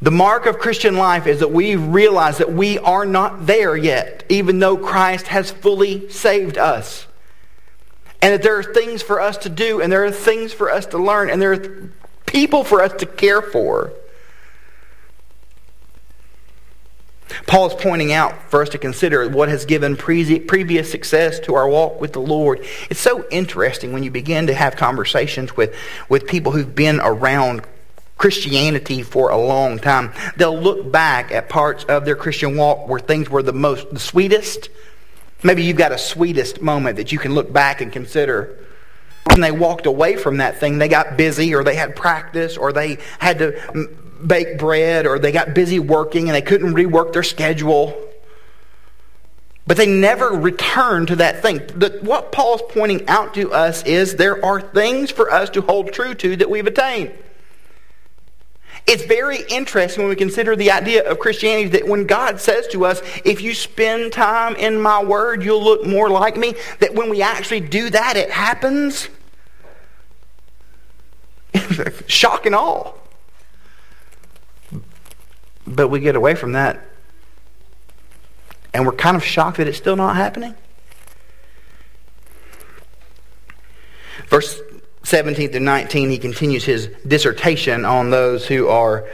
The 0.03 0.11
mark 0.11 0.45
of 0.45 0.59
Christian 0.59 0.99
life 0.99 1.27
is 1.27 1.41
that 1.41 1.51
we 1.51 1.77
realize 1.77 2.37
that 2.39 2.53
we 2.53 2.79
are 2.79 3.07
not 3.07 3.47
there 3.47 3.75
yet, 3.75 4.25
even 4.29 4.59
though 4.59 4.77
Christ 4.77 5.29
has 5.29 5.51
fully 5.51 6.11
saved 6.11 6.59
us. 6.59 7.08
And 8.21 8.35
that 8.35 8.43
there 8.43 8.59
are 8.59 8.65
things 8.65 9.03
for 9.03 9.21
us 9.21 9.37
to 9.39 9.49
do, 9.49 9.81
and 9.81 9.93
there 9.93 10.05
are 10.05 10.11
things 10.11 10.53
for 10.53 10.71
us 10.71 10.87
to 10.87 10.99
learn, 10.99 11.31
and 11.31 11.41
there 11.41 11.53
are 11.53 11.93
people 12.27 12.65
for 12.65 12.83
us 12.83 12.93
to 12.95 13.07
care 13.07 13.41
for. 13.41 13.93
Paul 17.47 17.69
is 17.69 17.75
pointing 17.75 18.13
out 18.13 18.51
for 18.51 18.63
us 18.63 18.71
to 18.71 18.79
consider 18.79 19.29
what 19.29 19.49
has 19.49 19.65
given 19.65 19.97
pre- 19.97 20.41
previous 20.41 20.91
success 20.91 21.39
to 21.41 21.55
our 21.55 21.69
walk 21.69 22.01
with 22.01 22.13
the 22.13 22.21
Lord. 22.21 22.65
It's 22.91 23.01
so 23.01 23.27
interesting 23.31 23.93
when 23.93 24.03
you 24.03 24.11
begin 24.11 24.47
to 24.49 24.55
have 24.55 24.77
conversations 24.77 25.57
with, 25.57 25.75
with 26.09 26.27
people 26.27 26.53
who've 26.53 26.75
been 26.75 27.01
around 27.01 27.63
Christianity 28.17 29.03
for 29.03 29.31
a 29.31 29.37
long 29.37 29.79
time. 29.79 30.13
They'll 30.37 30.59
look 30.59 30.91
back 30.91 31.31
at 31.31 31.49
parts 31.49 31.85
of 31.85 32.05
their 32.05 32.17
Christian 32.17 32.57
walk 32.57 32.89
where 32.89 33.01
things 33.01 33.31
were 33.31 33.43
the 33.43 33.53
most, 33.53 33.91
the 33.91 34.01
sweetest. 34.01 34.71
Maybe 35.43 35.63
you've 35.63 35.77
got 35.77 35.93
a 35.93 35.99
sweetest 35.99 36.61
moment 36.61 36.97
that 36.97 37.13
you 37.13 37.19
can 37.19 37.35
look 37.35 37.53
back 37.53 37.81
and 37.81 37.93
consider. 37.93 38.59
When 39.31 39.41
they 39.41 39.53
walked 39.53 39.87
away 39.87 40.17
from 40.17 40.39
that 40.39 40.59
thing, 40.59 40.79
they 40.79 40.89
got 40.89 41.17
busy 41.17 41.55
or 41.55 41.63
they 41.63 41.77
had 41.77 41.95
practice 41.95 42.57
or 42.57 42.73
they 42.73 42.99
had 43.19 43.39
to 43.39 43.89
bake 44.27 44.59
bread 44.59 45.07
or 45.07 45.19
they 45.19 45.31
got 45.31 45.55
busy 45.55 45.79
working 45.79 46.29
and 46.29 46.35
they 46.35 46.43
couldn't 46.43 46.75
rework 46.75 47.13
their 47.13 47.23
schedule. 47.23 47.97
But 49.67 49.77
they 49.77 49.87
never 49.87 50.29
returned 50.31 51.09
to 51.09 51.17
that 51.17 51.43
thing. 51.43 51.59
The, 51.59 51.99
what 52.03 52.33
Paul's 52.33 52.63
pointing 52.71 53.07
out 53.07 53.35
to 53.35 53.53
us 53.53 53.85
is 53.85 54.17
there 54.17 54.43
are 54.45 54.61
things 54.61 55.11
for 55.11 55.31
us 55.31 55.51
to 55.51 55.61
hold 55.61 55.93
true 55.93 56.15
to 56.15 56.37
that 56.37 56.51
we've 56.51 56.67
attained. 56.67 57.13
It's 58.89 59.05
very 59.05 59.43
interesting 59.49 60.03
when 60.03 60.11
we 60.11 60.17
consider 60.17 60.57
the 60.57 60.71
idea 60.71 61.09
of 61.09 61.19
Christianity 61.19 61.69
that 61.71 61.87
when 61.87 62.07
God 62.07 62.41
says 62.41 62.67
to 62.69 62.87
us, 62.87 63.03
if 63.25 63.43
you 63.43 63.55
spend 63.55 64.13
time 64.13 64.57
in 64.57 64.81
my 64.81 65.05
word, 65.05 65.45
you'll 65.45 65.63
look 65.63 65.87
more 65.87 66.09
like 66.09 66.37
me, 66.37 66.55
that 66.81 66.95
when 66.95 67.11
we 67.11 67.21
actually 67.23 67.61
do 67.61 67.91
that, 67.91 68.17
it 68.17 68.31
happens. 68.31 69.09
Shock 72.07 72.47
and 72.47 72.55
awe. 72.55 72.93
But 75.67 75.89
we 75.89 76.01
get 76.01 76.17
away 76.17 76.35
from 76.35 76.53
that 76.53 76.89
and 78.79 78.87
we're 78.87 78.93
kind 78.93 79.17
of 79.17 79.25
shocked 79.25 79.57
that 79.57 79.67
it's 79.67 79.79
still 79.79 79.97
not 79.97 80.17
happening. 80.17 80.55
Verse 84.29 84.61
17 85.09 85.53
to 85.53 85.61
19, 85.61 86.11
he 86.11 86.19
continues 86.19 86.65
his 86.65 86.89
dissertation 87.07 87.87
on 87.87 88.11
those 88.11 88.47
who 88.47 88.69
are 88.69 89.09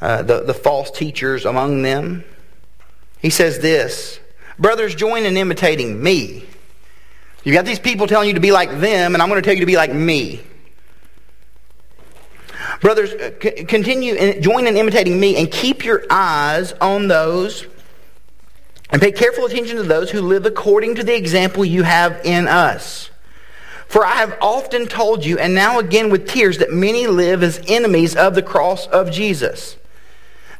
uh, 0.00 0.22
the, 0.22 0.44
the 0.44 0.54
false 0.54 0.92
teachers 0.92 1.44
among 1.44 1.82
them. 1.82 2.24
He 3.18 3.30
says 3.30 3.58
this 3.58 4.20
Brothers, 4.60 4.94
join 4.94 5.24
in 5.24 5.36
imitating 5.36 6.00
me. 6.00 6.46
You've 7.42 7.54
got 7.54 7.64
these 7.64 7.80
people 7.80 8.06
telling 8.06 8.28
you 8.28 8.34
to 8.34 8.40
be 8.40 8.52
like 8.52 8.70
them, 8.70 9.14
and 9.14 9.22
I'm 9.22 9.28
going 9.28 9.42
to 9.42 9.44
tell 9.44 9.54
you 9.54 9.60
to 9.60 9.66
be 9.66 9.76
like 9.76 9.92
me. 9.92 10.40
Brothers, 12.80 13.12
uh, 13.12 13.30
continue 13.66 14.14
and 14.14 14.42
join 14.42 14.68
in 14.68 14.76
imitating 14.76 15.18
me 15.18 15.36
and 15.36 15.50
keep 15.50 15.84
your 15.84 16.04
eyes 16.10 16.72
on 16.80 17.08
those 17.08 17.66
and 18.90 19.02
pay 19.02 19.10
careful 19.10 19.46
attention 19.46 19.78
to 19.78 19.82
those 19.82 20.10
who 20.10 20.20
live 20.20 20.46
according 20.46 20.94
to 20.94 21.02
the 21.02 21.16
example 21.16 21.64
you 21.64 21.82
have 21.82 22.20
in 22.24 22.46
us. 22.46 23.09
For 23.90 24.06
I 24.06 24.18
have 24.18 24.38
often 24.40 24.86
told 24.86 25.24
you, 25.24 25.40
and 25.40 25.52
now 25.52 25.80
again 25.80 26.10
with 26.10 26.28
tears, 26.28 26.58
that 26.58 26.72
many 26.72 27.08
live 27.08 27.42
as 27.42 27.60
enemies 27.66 28.14
of 28.14 28.36
the 28.36 28.42
cross 28.42 28.86
of 28.86 29.10
Jesus. 29.10 29.76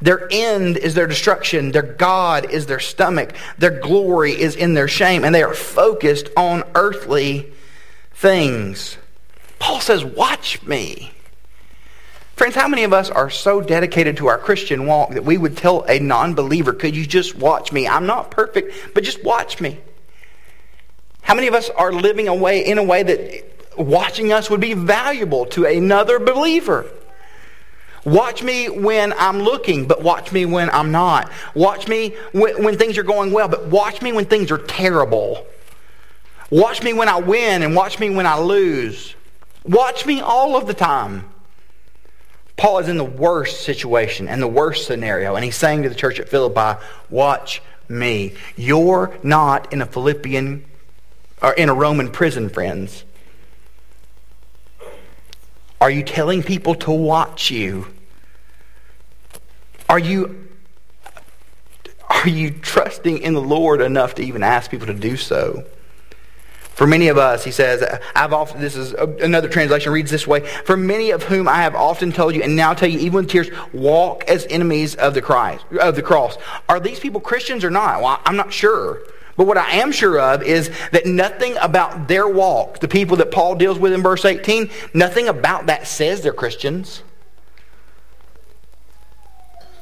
Their 0.03 0.27
end 0.33 0.77
is 0.77 0.95
their 0.95 1.07
destruction. 1.07 1.71
Their 1.71 1.85
God 1.85 2.51
is 2.51 2.67
their 2.67 2.81
stomach. 2.81 3.33
Their 3.57 3.79
glory 3.79 4.33
is 4.33 4.57
in 4.57 4.75
their 4.75 4.89
shame. 4.89 5.23
And 5.23 5.33
they 5.33 5.45
are 5.45 5.55
focused 5.55 6.29
on 6.37 6.65
earthly 6.75 7.53
things. 8.15 8.97
Paul 9.61 9.81
says, 9.81 10.05
Watch 10.05 10.61
me. 10.65 11.13
Friends, 12.35 12.57
how 12.57 12.67
many 12.67 12.83
of 12.83 12.93
us 12.93 13.11
are 13.11 13.31
so 13.31 13.61
dedicated 13.61 14.17
to 14.17 14.27
our 14.27 14.39
Christian 14.39 14.87
walk 14.87 15.11
that 15.11 15.25
we 15.25 15.39
would 15.39 15.57
tell 15.57 15.85
a 15.85 16.01
non 16.01 16.35
believer, 16.35 16.73
could 16.73 16.97
you 16.97 17.07
just 17.07 17.37
watch 17.37 17.71
me? 17.71 17.87
I'm 17.87 18.07
not 18.07 18.33
perfect, 18.33 18.93
but 18.93 19.05
just 19.05 19.23
watch 19.23 19.61
me. 19.61 19.79
How 21.23 21.35
many 21.35 21.47
of 21.47 21.55
us 21.55 21.71
are 21.71 21.93
living 21.93 22.29
away 22.29 22.67
in 22.67 22.79
a 22.79 22.83
way 22.83 23.03
that 23.03 23.45
watching 23.77 24.33
us 24.33 24.51
would 24.51 24.61
be 24.61 24.75
valuable 24.75 25.47
to 25.47 25.65
another 25.65 26.19
believer? 26.19 26.87
Watch 28.05 28.43
me 28.43 28.69
when 28.69 29.13
I'm 29.13 29.41
looking, 29.41 29.87
but 29.87 30.03
watch 30.03 30.33
me 30.33 30.47
when 30.47 30.71
I'm 30.71 30.91
not. 30.91 31.31
Watch 31.55 31.87
me 31.87 32.15
when, 32.33 32.65
when 32.65 32.79
things 32.79 32.97
are 32.97 33.03
going 33.03 33.31
well, 33.33 33.49
but 33.49 33.67
watch 33.67 34.01
me 34.01 34.13
when 34.13 34.25
things 34.25 34.51
are 34.51 34.59
terrible. 34.59 35.47
Watch 36.51 36.83
me 36.83 36.93
when 36.93 37.09
I 37.09 37.21
win 37.21 37.63
and 37.63 37.77
watch 37.77 37.99
me 37.99 38.11
when 38.11 38.27
I 38.27 38.39
lose. 38.39 39.15
Watch 39.65 40.07
me 40.07 40.21
all 40.21 40.57
of 40.57 40.67
the 40.67 40.75
time. 40.75 41.27
Paul 42.57 42.79
is 42.79 42.89
in 42.89 42.97
the 42.97 43.05
worst 43.05 43.63
situation 43.63 44.29
and 44.29 44.43
the 44.43 44.49
worst 44.49 44.87
scenario, 44.87 45.35
and 45.35 45.45
he's 45.45 45.57
saying 45.57 45.83
to 45.83 45.89
the 45.89 45.95
church 45.95 46.19
at 46.19 46.29
Philippi, 46.29 46.81
Watch 47.09 47.63
me. 47.89 48.35
You're 48.57 49.17
not 49.23 49.73
in 49.73 49.83
a 49.83 49.87
Philippian 49.87 50.65
or 51.43 51.53
in 51.53 51.69
a 51.69 51.75
Roman 51.75 52.11
prison, 52.11 52.49
friends. 52.49 53.05
Are 55.81 55.91
you 55.91 56.03
telling 56.03 56.43
people 56.43 56.75
to 56.77 56.91
watch 56.91 57.51
you? 57.51 57.87
Are 59.89 59.99
you 59.99 60.49
are 62.09 62.29
you 62.29 62.51
trusting 62.51 63.19
in 63.19 63.35
the 63.35 63.41
Lord 63.41 63.81
enough 63.81 64.17
to 64.17 64.23
even 64.23 64.43
ask 64.43 64.71
people 64.71 64.89
to 64.89 64.95
do 64.95 65.17
so? 65.17 65.65
For 66.81 66.87
many 66.87 67.09
of 67.09 67.19
us, 67.19 67.45
he 67.45 67.51
says, 67.51 67.85
I've 68.15 68.33
often, 68.33 68.61
this 68.61 68.75
is 68.75 68.93
another 68.93 69.49
translation 69.49 69.93
reads 69.93 70.11
this 70.11 70.27
way, 70.27 70.47
for 70.65 70.77
many 70.77 71.11
of 71.11 71.23
whom 71.23 71.47
I 71.47 71.63
have 71.63 71.75
often 71.75 72.11
told 72.11 72.35
you 72.35 72.43
and 72.43 72.57
now 72.57 72.73
tell 72.75 72.89
you 72.89 72.99
even 72.99 73.17
with 73.17 73.29
tears, 73.29 73.51
walk 73.73 74.25
as 74.29 74.47
enemies 74.49 74.95
of 74.95 75.15
the 75.15 75.23
Christ, 75.23 75.65
of 75.79 75.95
the 75.95 76.03
cross. 76.03 76.37
Are 76.69 76.81
these 76.81 76.99
people 76.99 77.21
Christians 77.21 77.65
or 77.65 77.71
not? 77.71 78.03
Well, 78.03 78.19
I'm 78.25 78.37
not 78.37 78.53
sure. 78.53 79.03
But 79.41 79.47
what 79.47 79.57
I 79.57 79.77
am 79.77 79.91
sure 79.91 80.21
of 80.21 80.43
is 80.43 80.71
that 80.93 81.07
nothing 81.07 81.57
about 81.57 82.09
their 82.09 82.29
walk, 82.29 82.81
the 82.81 82.89
people 82.89 83.17
that 83.17 83.31
Paul 83.31 83.55
deals 83.55 83.79
with 83.79 83.95
in 83.95 84.03
verse 84.03 84.27
18, 84.27 84.69
nothing 84.93 85.29
about 85.29 85.65
that 85.69 85.87
says 85.87 86.21
they're 86.21 86.35
Christians. 86.35 87.03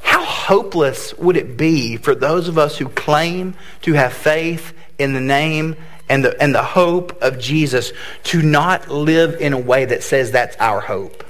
How 0.01 0.23
hopeless 0.23 1.13
would 1.19 1.37
it 1.37 1.57
be 1.57 1.97
for 1.97 2.15
those 2.15 2.47
of 2.47 2.57
us 2.57 2.79
who 2.79 2.89
claim 2.89 3.57
to 3.83 3.95
have 3.95 4.13
faith 4.13 4.75
in 4.97 5.13
the 5.13 5.21
name 5.21 5.75
and 6.09 6.25
the, 6.25 6.41
and 6.41 6.55
the 6.55 6.63
hope 6.63 7.21
of 7.21 7.41
Jesus 7.41 7.93
to 8.23 8.41
not 8.41 8.89
live 8.89 9.41
in 9.41 9.53
a 9.55 9.59
way 9.59 9.87
that 9.87 10.05
says 10.05 10.31
that's 10.31 10.57
our 10.59 10.81
hope. 10.81 11.28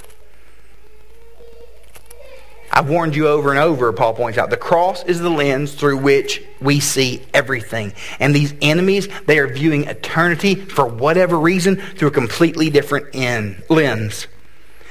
I've 2.70 2.88
warned 2.88 3.16
you 3.16 3.28
over 3.28 3.50
and 3.50 3.58
over, 3.58 3.92
Paul 3.92 4.14
points 4.14 4.38
out. 4.38 4.50
The 4.50 4.56
cross 4.56 5.02
is 5.04 5.20
the 5.20 5.30
lens 5.30 5.74
through 5.74 5.98
which 5.98 6.42
we 6.60 6.80
see 6.80 7.22
everything. 7.32 7.92
And 8.20 8.34
these 8.34 8.54
enemies, 8.60 9.08
they 9.26 9.38
are 9.38 9.46
viewing 9.46 9.84
eternity 9.84 10.54
for 10.54 10.86
whatever 10.86 11.38
reason 11.38 11.76
through 11.76 12.08
a 12.08 12.12
completely 12.12 12.70
different 12.70 13.14
end, 13.14 13.62
lens. 13.68 14.26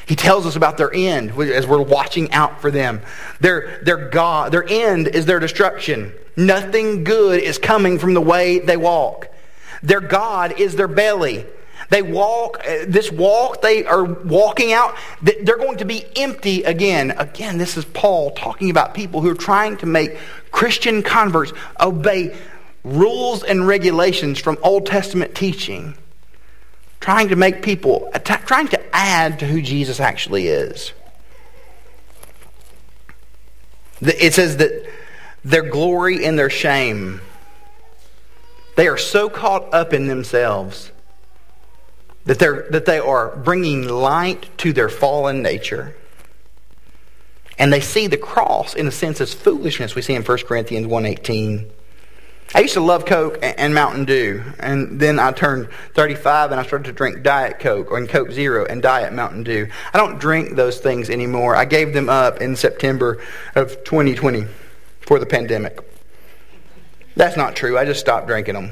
He 0.08 0.16
tells 0.16 0.46
us 0.46 0.56
about 0.56 0.78
their 0.78 0.94
end 0.94 1.32
as 1.32 1.68
we're 1.68 1.82
watching 1.82 2.32
out 2.32 2.62
for 2.62 2.72
them. 2.72 3.02
Their, 3.42 3.82
their, 3.84 4.10
God, 4.10 4.54
their 4.54 4.66
end 4.68 5.10
is 5.10 5.26
their 5.26 5.40
destruction. 5.40 6.14
Nothing 6.38 7.04
good 7.04 7.42
is 7.42 7.58
coming 7.58 8.00
from 8.00 8.14
the 8.14 8.22
way 8.22 8.60
they 8.60 8.78
walk. 8.78 9.28
Their 9.84 10.00
God 10.00 10.60
is 10.60 10.76
their 10.76 10.88
belly. 10.88 11.46
They 11.90 12.02
walk, 12.02 12.60
uh, 12.68 12.86
this 12.88 13.12
walk 13.12 13.62
they 13.62 13.86
are 13.86 14.04
walking 14.04 14.74
out, 14.74 14.96
they're 15.22 15.58
going 15.58 15.78
to 15.78 15.86
be 15.86 16.06
empty 16.18 16.64
again. 16.64 17.12
Again, 17.12 17.58
this 17.58 17.78
is 17.78 17.86
Paul 17.86 18.32
talking 18.32 18.70
about 18.70 18.94
people 18.94 19.22
who 19.22 19.30
are 19.30 19.36
trying 19.36 19.78
to 19.78 19.86
make 19.86 20.18
Christian 20.52 21.02
converts 21.02 21.54
obey 21.80 22.36
rules 22.84 23.44
and 23.44 23.68
regulations 23.68 24.40
from 24.40 24.58
Old 24.64 24.86
Testament 24.86 25.34
teaching. 25.34 25.96
Trying 27.00 27.30
to 27.30 27.36
make 27.36 27.62
people, 27.62 28.12
trying 28.24 28.68
to 28.70 28.96
add 28.96 29.40
to 29.40 29.46
who 29.46 29.62
Jesus 29.62 30.00
actually 30.00 30.48
is. 30.48 30.92
It 34.02 34.34
says 34.34 34.58
that 34.58 34.90
their 35.46 35.62
glory 35.62 36.26
and 36.26 36.38
their 36.38 36.50
shame 36.50 37.22
they 38.76 38.88
are 38.88 38.98
so 38.98 39.28
caught 39.28 39.74
up 39.74 39.92
in 39.92 40.08
themselves 40.08 40.92
that, 42.28 42.40
they're, 42.40 42.68
that 42.70 42.86
they 42.86 43.00
are 43.00 43.36
bringing 43.38 43.88
light 43.88 44.56
to 44.60 44.74
their 44.74 44.90
fallen 44.90 45.42
nature. 45.42 45.96
And 47.58 47.74
they 47.74 47.80
see 47.80 48.06
the 48.08 48.18
cross, 48.18 48.76
in 48.76 48.86
a 48.86 48.92
sense, 48.92 49.20
as 49.20 49.34
foolishness. 49.34 49.96
We 49.96 50.02
see 50.02 50.14
in 50.14 50.24
1 50.24 50.38
Corinthians 50.40 50.88
1.18. 50.88 51.70
I 52.54 52.60
used 52.60 52.76
to 52.76 52.82
love 52.82 53.06
Coke 53.06 53.40
and 53.42 53.74
Mountain 53.74 54.06
Dew. 54.06 54.44
And 54.60 55.00
then 55.00 55.20
I 55.20 55.32
turned 55.32 55.70
35 55.96 56.52
and 56.52 56.60
I 56.60 56.66
started 56.66 56.86
to 56.86 56.94
drink 56.94 57.24
Diet 57.24 57.60
Coke 57.60 57.92
or 57.92 58.06
Coke 58.06 58.32
Zero 58.32 58.66
and 58.66 58.82
Diet 58.82 59.14
Mountain 59.14 59.44
Dew. 59.44 59.68
I 59.94 59.98
don't 59.98 60.20
drink 60.20 60.56
those 60.56 60.80
things 60.80 61.10
anymore. 61.10 61.56
I 61.56 61.66
gave 61.66 61.94
them 61.94 62.10
up 62.10 62.42
in 62.42 62.56
September 62.56 63.22
of 63.56 63.84
2020 63.84 64.46
for 65.02 65.20
the 65.20 65.26
pandemic. 65.26 65.80
That's 67.16 67.36
not 67.36 67.56
true. 67.56 67.78
I 67.78 67.86
just 67.86 68.00
stopped 68.00 68.28
drinking 68.28 68.54
them. 68.54 68.72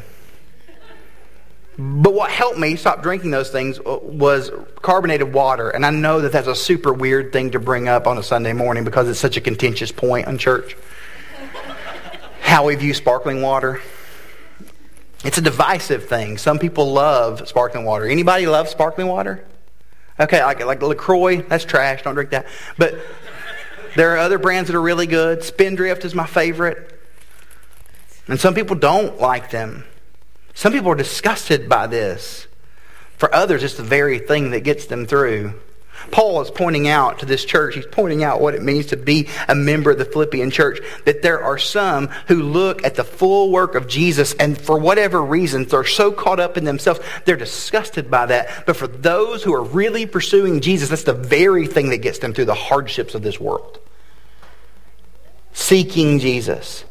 But 1.77 2.13
what 2.13 2.31
helped 2.31 2.57
me 2.57 2.77
stop 2.77 3.03
drinking 3.03 3.31
those 3.31 3.49
things 3.49 3.79
uh, 3.79 3.99
was 4.01 4.49
carbonated 4.81 5.33
water. 5.33 5.69
And 5.69 5.85
I 5.85 5.89
know 5.89 6.21
that 6.21 6.31
that's 6.31 6.47
a 6.47 6.55
super 6.55 6.93
weird 6.93 7.33
thing 7.33 7.51
to 7.51 7.59
bring 7.59 7.89
up 7.89 8.07
on 8.07 8.17
a 8.17 8.23
Sunday 8.23 8.53
morning 8.53 8.85
because 8.85 9.09
it's 9.09 9.19
such 9.19 9.35
a 9.35 9.41
contentious 9.41 9.91
point 9.91 10.27
in 10.27 10.37
church. 10.37 10.77
How 12.41 12.65
we 12.65 12.75
view 12.75 12.93
sparkling 12.93 13.41
water. 13.41 13.81
It's 15.25 15.37
a 15.37 15.41
divisive 15.41 16.07
thing. 16.07 16.37
Some 16.37 16.59
people 16.59 16.93
love 16.93 17.45
sparkling 17.47 17.83
water. 17.83 18.05
Anybody 18.05 18.47
love 18.47 18.69
sparkling 18.69 19.07
water? 19.07 19.43
Okay, 20.17 20.41
like, 20.41 20.63
like 20.63 20.81
LaCroix, 20.81 21.41
that's 21.41 21.65
trash. 21.65 22.03
Don't 22.03 22.13
drink 22.13 22.29
that. 22.29 22.45
But 22.77 22.95
there 23.95 24.13
are 24.13 24.17
other 24.17 24.37
brands 24.37 24.69
that 24.69 24.77
are 24.77 24.81
really 24.81 25.07
good. 25.07 25.43
Spindrift 25.43 26.05
is 26.05 26.15
my 26.15 26.25
favorite. 26.25 26.91
And 28.27 28.39
some 28.39 28.53
people 28.53 28.77
don't 28.77 29.19
like 29.19 29.51
them. 29.51 29.83
Some 30.55 30.73
people 30.73 30.89
are 30.89 30.95
disgusted 30.95 31.69
by 31.69 31.85
this. 31.85 32.47
For 33.17 33.33
others, 33.35 33.63
it's 33.63 33.75
the 33.75 33.83
very 33.83 34.19
thing 34.19 34.51
that 34.51 34.61
gets 34.61 34.87
them 34.87 35.05
through. 35.05 35.53
Paul 36.11 36.41
is 36.41 36.51
pointing 36.51 36.87
out 36.87 37.19
to 37.19 37.25
this 37.25 37.45
church, 37.45 37.75
he's 37.75 37.85
pointing 37.85 38.23
out 38.23 38.41
what 38.41 38.53
it 38.53 38.61
means 38.61 38.87
to 38.87 38.97
be 38.97 39.27
a 39.47 39.55
member 39.55 39.91
of 39.91 39.97
the 39.97 40.05
Philippian 40.05 40.51
church, 40.51 40.79
that 41.05 41.21
there 41.21 41.41
are 41.41 41.57
some 41.57 42.07
who 42.27 42.41
look 42.41 42.83
at 42.83 42.95
the 42.95 43.03
full 43.03 43.51
work 43.51 43.75
of 43.75 43.87
Jesus 43.87 44.33
and 44.33 44.57
for 44.57 44.77
whatever 44.77 45.21
reasons 45.21 45.71
they're 45.71 45.83
so 45.83 46.11
caught 46.11 46.39
up 46.39 46.57
in 46.57 46.63
themselves, 46.63 46.99
they're 47.25 47.37
disgusted 47.37 48.11
by 48.11 48.25
that. 48.25 48.65
But 48.65 48.75
for 48.75 48.87
those 48.87 49.43
who 49.43 49.53
are 49.53 49.63
really 49.63 50.05
pursuing 50.05 50.61
Jesus, 50.61 50.89
that's 50.89 51.03
the 51.03 51.13
very 51.13 51.67
thing 51.67 51.89
that 51.89 51.97
gets 51.99 52.19
them 52.19 52.33
through 52.33 52.45
the 52.45 52.53
hardships 52.53 53.15
of 53.15 53.23
this 53.23 53.39
world. 53.39 53.79
Seeking 55.53 56.19
Jesus. 56.19 56.83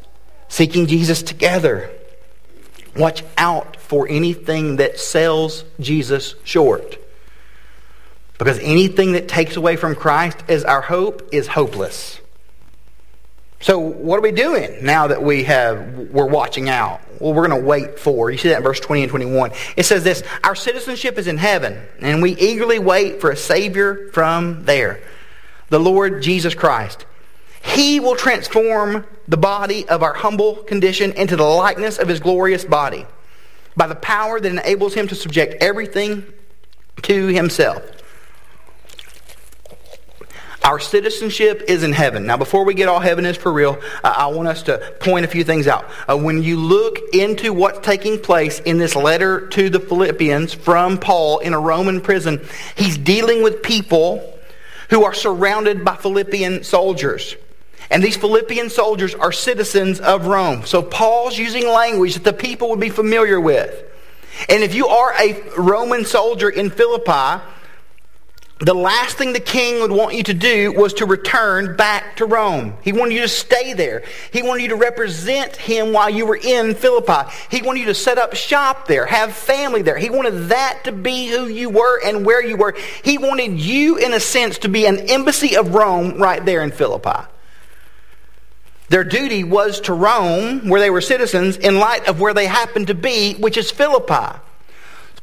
Seeking 0.49 0.87
Jesus 0.87 1.21
together. 1.21 1.91
Watch 2.95 3.23
out 3.37 3.77
for 3.77 4.07
anything 4.07 4.77
that 4.77 4.99
sells 4.99 5.63
Jesus 5.79 6.35
short. 6.43 6.97
Because 8.37 8.59
anything 8.59 9.13
that 9.13 9.27
takes 9.27 9.55
away 9.55 9.75
from 9.75 9.95
Christ 9.95 10.37
as 10.47 10.63
our 10.63 10.81
hope 10.81 11.29
is 11.31 11.47
hopeless. 11.47 12.19
So 13.61 13.79
what 13.79 14.19
are 14.19 14.21
we 14.21 14.31
doing 14.31 14.85
now 14.85 15.07
that 15.07 15.23
we 15.23 15.45
have 15.45 16.09
we're 16.11 16.27
watching 16.27 16.69
out? 16.69 17.01
Well, 17.19 17.33
we're 17.33 17.47
going 17.47 17.61
to 17.61 17.65
wait 17.67 17.97
for. 17.97 18.29
You 18.29 18.37
see 18.37 18.49
that 18.49 18.57
in 18.57 18.63
verse 18.63 18.79
20 18.79 19.03
and 19.03 19.09
21. 19.09 19.51
It 19.77 19.85
says 19.85 20.03
this, 20.03 20.21
our 20.43 20.53
citizenship 20.53 21.17
is 21.17 21.27
in 21.27 21.37
heaven, 21.37 21.81
and 21.99 22.21
we 22.21 22.35
eagerly 22.35 22.77
wait 22.77 23.21
for 23.21 23.31
a 23.31 23.37
savior 23.37 24.09
from 24.11 24.65
there, 24.65 25.01
the 25.69 25.79
Lord 25.79 26.21
Jesus 26.21 26.53
Christ. 26.53 27.05
He 27.63 27.99
will 27.99 28.15
transform 28.15 29.05
the 29.27 29.37
body 29.37 29.87
of 29.87 30.03
our 30.03 30.13
humble 30.13 30.55
condition 30.55 31.11
into 31.13 31.35
the 31.35 31.43
likeness 31.43 31.97
of 31.97 32.07
his 32.07 32.19
glorious 32.19 32.63
body 32.63 33.05
by 33.75 33.87
the 33.87 33.95
power 33.95 34.39
that 34.39 34.49
enables 34.49 34.93
him 34.93 35.07
to 35.07 35.15
subject 35.15 35.61
everything 35.61 36.25
to 37.03 37.27
himself. 37.27 37.83
Our 40.63 40.79
citizenship 40.79 41.65
is 41.67 41.83
in 41.83 41.91
heaven. 41.91 42.25
Now, 42.25 42.37
before 42.37 42.65
we 42.65 42.73
get 42.73 42.87
all 42.87 42.99
heaven 42.99 43.27
is 43.27 43.37
for 43.37 43.53
real, 43.53 43.79
uh, 44.03 44.13
I 44.17 44.27
want 44.27 44.47
us 44.47 44.63
to 44.63 44.79
point 44.99 45.23
a 45.23 45.27
few 45.27 45.43
things 45.43 45.67
out. 45.67 45.85
Uh, 46.09 46.17
when 46.17 46.41
you 46.41 46.57
look 46.57 46.97
into 47.13 47.53
what's 47.53 47.85
taking 47.85 48.17
place 48.17 48.59
in 48.61 48.79
this 48.79 48.95
letter 48.95 49.45
to 49.49 49.69
the 49.69 49.79
Philippians 49.79 50.55
from 50.55 50.97
Paul 50.97 51.37
in 51.37 51.53
a 51.53 51.59
Roman 51.59 52.01
prison, 52.01 52.43
he's 52.75 52.97
dealing 52.97 53.43
with 53.43 53.61
people 53.61 54.39
who 54.89 55.03
are 55.03 55.13
surrounded 55.13 55.85
by 55.85 55.97
Philippian 55.97 56.63
soldiers. 56.63 57.35
And 57.89 58.03
these 58.03 58.17
Philippian 58.17 58.69
soldiers 58.69 59.13
are 59.15 59.31
citizens 59.31 59.99
of 59.99 60.27
Rome. 60.27 60.65
So 60.65 60.81
Paul's 60.81 61.37
using 61.37 61.67
language 61.67 62.15
that 62.15 62.23
the 62.23 62.33
people 62.33 62.69
would 62.69 62.79
be 62.79 62.89
familiar 62.89 63.39
with. 63.39 63.83
And 64.49 64.63
if 64.63 64.75
you 64.75 64.87
are 64.87 65.13
a 65.13 65.41
Roman 65.57 66.05
soldier 66.05 66.49
in 66.49 66.69
Philippi, 66.69 67.41
the 68.59 68.73
last 68.73 69.17
thing 69.17 69.33
the 69.33 69.39
king 69.41 69.81
would 69.81 69.91
want 69.91 70.15
you 70.15 70.23
to 70.23 70.33
do 70.33 70.71
was 70.71 70.93
to 70.95 71.05
return 71.05 71.75
back 71.75 72.15
to 72.17 72.25
Rome. 72.25 72.77
He 72.81 72.93
wanted 72.93 73.15
you 73.15 73.21
to 73.21 73.27
stay 73.27 73.73
there. 73.73 74.03
He 74.31 74.43
wanted 74.43 74.63
you 74.63 74.69
to 74.69 74.77
represent 74.77 75.57
him 75.57 75.91
while 75.91 76.09
you 76.09 76.25
were 76.25 76.37
in 76.37 76.73
Philippi. 76.73 77.29
He 77.51 77.61
wanted 77.61 77.81
you 77.81 77.85
to 77.87 77.93
set 77.93 78.17
up 78.17 78.33
shop 78.33 78.87
there, 78.87 79.05
have 79.05 79.33
family 79.33 79.81
there. 79.81 79.97
He 79.97 80.09
wanted 80.09 80.47
that 80.49 80.85
to 80.85 80.93
be 80.93 81.27
who 81.27 81.47
you 81.47 81.69
were 81.69 81.99
and 82.05 82.25
where 82.25 82.41
you 82.41 82.55
were. 82.55 82.75
He 83.03 83.17
wanted 83.17 83.59
you, 83.59 83.97
in 83.97 84.13
a 84.13 84.21
sense, 84.21 84.57
to 84.59 84.69
be 84.69 84.85
an 84.85 85.09
embassy 85.09 85.57
of 85.57 85.75
Rome 85.75 86.17
right 86.17 86.43
there 86.43 86.63
in 86.63 86.71
Philippi. 86.71 87.27
Their 88.89 89.03
duty 89.03 89.43
was 89.43 89.81
to 89.81 89.93
Rome, 89.93 90.69
where 90.69 90.79
they 90.79 90.89
were 90.89 91.01
citizens, 91.01 91.57
in 91.57 91.79
light 91.79 92.07
of 92.07 92.19
where 92.19 92.33
they 92.33 92.45
happened 92.45 92.87
to 92.87 92.95
be, 92.95 93.33
which 93.35 93.57
is 93.57 93.71
Philippi. 93.71 94.39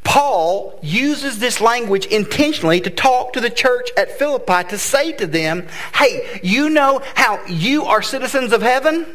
Paul 0.05 0.79
uses 0.83 1.38
this 1.38 1.61
language 1.61 2.07
intentionally 2.07 2.81
to 2.81 2.90
talk 2.90 3.35
to 3.35 3.40
the 3.40 3.51
church 3.51 3.90
at 3.96 4.18
Philippi 4.18 4.68
to 4.68 4.79
say 4.79 5.12
to 5.12 5.27
them, 5.27 5.68
hey, 5.94 6.40
you 6.42 6.70
know 6.70 7.03
how 7.14 7.44
you 7.46 7.85
are 7.85 8.03
citizens 8.03 8.53
of 8.53 8.62
heaven? 8.62 9.07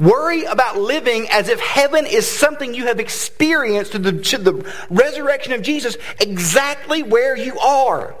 Worry 0.00 0.44
about 0.44 0.78
living 0.78 1.28
as 1.30 1.48
if 1.48 1.60
heaven 1.60 2.06
is 2.06 2.26
something 2.26 2.74
you 2.74 2.86
have 2.86 2.98
experienced 2.98 3.92
through 3.92 4.00
the, 4.00 4.12
the 4.12 4.72
resurrection 4.88 5.52
of 5.52 5.62
Jesus 5.62 5.96
exactly 6.18 7.02
where 7.02 7.36
you 7.36 7.58
are. 7.58 8.16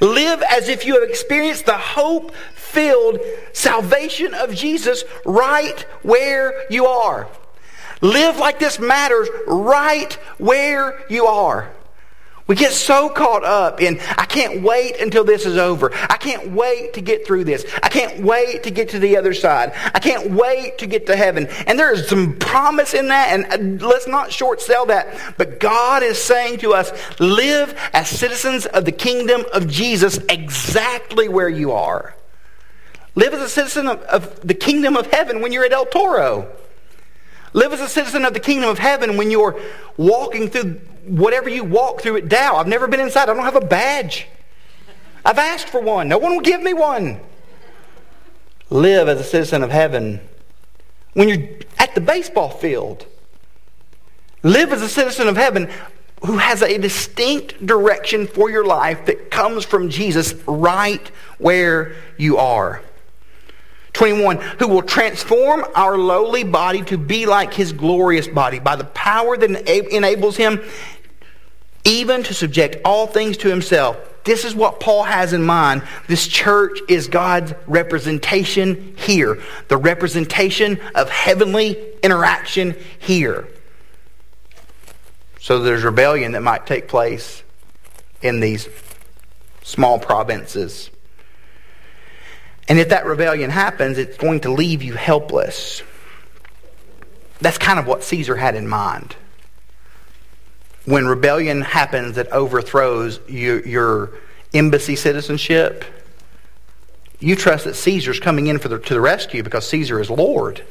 Live 0.00 0.42
as 0.42 0.68
if 0.68 0.84
you 0.84 1.00
have 1.00 1.08
experienced 1.08 1.66
the 1.66 1.78
hope 1.78 2.34
filled 2.54 3.20
salvation 3.52 4.34
of 4.34 4.54
Jesus 4.54 5.04
right 5.24 5.80
where 6.02 6.64
you 6.70 6.86
are. 6.86 7.28
Live 8.00 8.38
like 8.38 8.58
this 8.58 8.78
matters 8.78 9.28
right 9.46 10.12
where 10.38 11.04
you 11.08 11.26
are. 11.26 11.70
We 12.46 12.56
get 12.56 12.72
so 12.72 13.08
caught 13.08 13.42
up 13.42 13.80
in, 13.80 13.98
I 14.18 14.26
can't 14.26 14.62
wait 14.62 15.00
until 15.00 15.24
this 15.24 15.46
is 15.46 15.56
over. 15.56 15.94
I 15.94 16.18
can't 16.18 16.52
wait 16.52 16.92
to 16.94 17.00
get 17.00 17.26
through 17.26 17.44
this. 17.44 17.64
I 17.82 17.88
can't 17.88 18.22
wait 18.22 18.64
to 18.64 18.70
get 18.70 18.90
to 18.90 18.98
the 18.98 19.16
other 19.16 19.32
side. 19.32 19.72
I 19.94 19.98
can't 19.98 20.30
wait 20.32 20.76
to 20.78 20.86
get 20.86 21.06
to 21.06 21.16
heaven. 21.16 21.46
And 21.66 21.78
there 21.78 21.90
is 21.94 22.06
some 22.06 22.36
promise 22.38 22.92
in 22.92 23.08
that, 23.08 23.28
and 23.30 23.80
uh, 23.82 23.86
let's 23.86 24.06
not 24.06 24.30
short 24.30 24.60
sell 24.60 24.84
that. 24.86 25.34
But 25.38 25.58
God 25.58 26.02
is 26.02 26.22
saying 26.22 26.58
to 26.58 26.74
us, 26.74 26.92
live 27.18 27.74
as 27.94 28.10
citizens 28.10 28.66
of 28.66 28.84
the 28.84 28.92
kingdom 28.92 29.46
of 29.54 29.66
Jesus 29.66 30.18
exactly 30.28 31.28
where 31.28 31.48
you 31.48 31.72
are. 31.72 32.14
Live 33.14 33.32
as 33.32 33.40
a 33.40 33.48
citizen 33.48 33.88
of, 33.88 34.02
of 34.02 34.46
the 34.46 34.54
kingdom 34.54 34.98
of 34.98 35.06
heaven 35.06 35.40
when 35.40 35.50
you're 35.50 35.64
at 35.64 35.72
El 35.72 35.86
Toro. 35.86 36.50
Live 37.54 37.72
as 37.72 37.80
a 37.80 37.88
citizen 37.88 38.24
of 38.24 38.34
the 38.34 38.40
kingdom 38.40 38.68
of 38.68 38.78
heaven 38.78 39.16
when 39.16 39.30
you're 39.30 39.58
walking 39.96 40.50
through 40.50 40.80
whatever 41.06 41.48
you 41.48 41.62
walk 41.62 42.02
through 42.02 42.16
at 42.16 42.28
Dow. 42.28 42.56
I've 42.56 42.66
never 42.66 42.88
been 42.88 43.00
inside. 43.00 43.30
I 43.30 43.34
don't 43.34 43.44
have 43.44 43.56
a 43.56 43.64
badge. 43.64 44.26
I've 45.24 45.38
asked 45.38 45.68
for 45.68 45.80
one. 45.80 46.08
No 46.08 46.18
one 46.18 46.32
will 46.32 46.42
give 46.42 46.60
me 46.60 46.74
one. 46.74 47.20
Live 48.70 49.08
as 49.08 49.20
a 49.20 49.24
citizen 49.24 49.62
of 49.62 49.70
heaven 49.70 50.20
when 51.12 51.28
you're 51.28 51.48
at 51.78 51.94
the 51.94 52.00
baseball 52.00 52.50
field. 52.50 53.06
Live 54.42 54.72
as 54.72 54.82
a 54.82 54.88
citizen 54.88 55.28
of 55.28 55.36
heaven 55.36 55.70
who 56.26 56.38
has 56.38 56.60
a 56.60 56.76
distinct 56.78 57.64
direction 57.64 58.26
for 58.26 58.50
your 58.50 58.64
life 58.64 59.06
that 59.06 59.30
comes 59.30 59.64
from 59.64 59.90
Jesus 59.90 60.34
right 60.46 61.06
where 61.38 61.94
you 62.16 62.36
are. 62.36 62.82
21, 63.94 64.38
who 64.58 64.68
will 64.68 64.82
transform 64.82 65.64
our 65.74 65.96
lowly 65.96 66.44
body 66.44 66.82
to 66.82 66.98
be 66.98 67.26
like 67.26 67.54
his 67.54 67.72
glorious 67.72 68.28
body 68.28 68.58
by 68.58 68.76
the 68.76 68.84
power 68.84 69.36
that 69.36 69.68
enables 69.94 70.36
him 70.36 70.60
even 71.84 72.22
to 72.24 72.34
subject 72.34 72.76
all 72.84 73.06
things 73.06 73.36
to 73.38 73.48
himself. 73.48 73.96
This 74.24 74.44
is 74.44 74.54
what 74.54 74.80
Paul 74.80 75.04
has 75.04 75.32
in 75.32 75.42
mind. 75.42 75.82
This 76.08 76.26
church 76.26 76.78
is 76.88 77.08
God's 77.08 77.52
representation 77.66 78.94
here, 78.96 79.40
the 79.68 79.76
representation 79.76 80.80
of 80.94 81.10
heavenly 81.10 81.76
interaction 82.02 82.74
here. 82.98 83.46
So 85.40 85.58
there's 85.58 85.84
rebellion 85.84 86.32
that 86.32 86.42
might 86.42 86.66
take 86.66 86.88
place 86.88 87.42
in 88.22 88.40
these 88.40 88.66
small 89.62 89.98
provinces. 89.98 90.90
And 92.68 92.78
if 92.78 92.88
that 92.90 93.04
rebellion 93.06 93.50
happens, 93.50 93.98
it's 93.98 94.16
going 94.16 94.40
to 94.40 94.50
leave 94.50 94.82
you 94.82 94.94
helpless. 94.94 95.82
That's 97.40 97.58
kind 97.58 97.78
of 97.78 97.86
what 97.86 98.02
Caesar 98.04 98.36
had 98.36 98.54
in 98.54 98.66
mind. 98.68 99.16
when 100.84 101.06
rebellion 101.06 101.62
happens 101.62 102.16
that 102.16 102.28
overthrows 102.30 103.20
your, 103.28 103.66
your 103.66 104.12
embassy 104.52 104.96
citizenship, 104.96 105.84
you 107.20 107.36
trust 107.36 107.64
that 107.64 107.74
Caesar's 107.74 108.20
coming 108.20 108.48
in 108.48 108.58
for 108.58 108.68
the, 108.68 108.78
to 108.78 108.94
the 108.94 109.00
rescue 109.00 109.42
because 109.42 109.66
Caesar 109.68 110.00
is 110.00 110.10
Lord. 110.10 110.62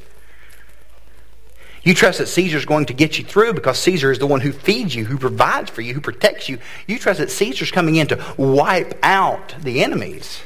You 1.84 1.94
trust 1.94 2.20
that 2.20 2.28
Caesar's 2.28 2.66
going 2.66 2.86
to 2.86 2.94
get 2.94 3.18
you 3.18 3.26
through 3.26 3.54
because 3.54 3.78
Caesar 3.80 4.12
is 4.12 4.20
the 4.20 4.28
one 4.28 4.40
who 4.40 4.54
feeds 4.54 4.96
you, 4.96 5.04
who 5.04 5.18
provides 5.18 5.70
for 5.70 5.82
you, 5.82 5.94
who 5.94 6.00
protects 6.00 6.48
you. 6.48 6.60
You 6.88 6.98
trust 6.98 7.20
that 7.20 7.32
Caesar's 7.32 7.72
coming 7.72 7.96
in 7.96 8.08
to 8.08 8.24
wipe 8.38 8.98
out 9.04 9.56
the 9.60 9.84
enemies. 9.84 10.42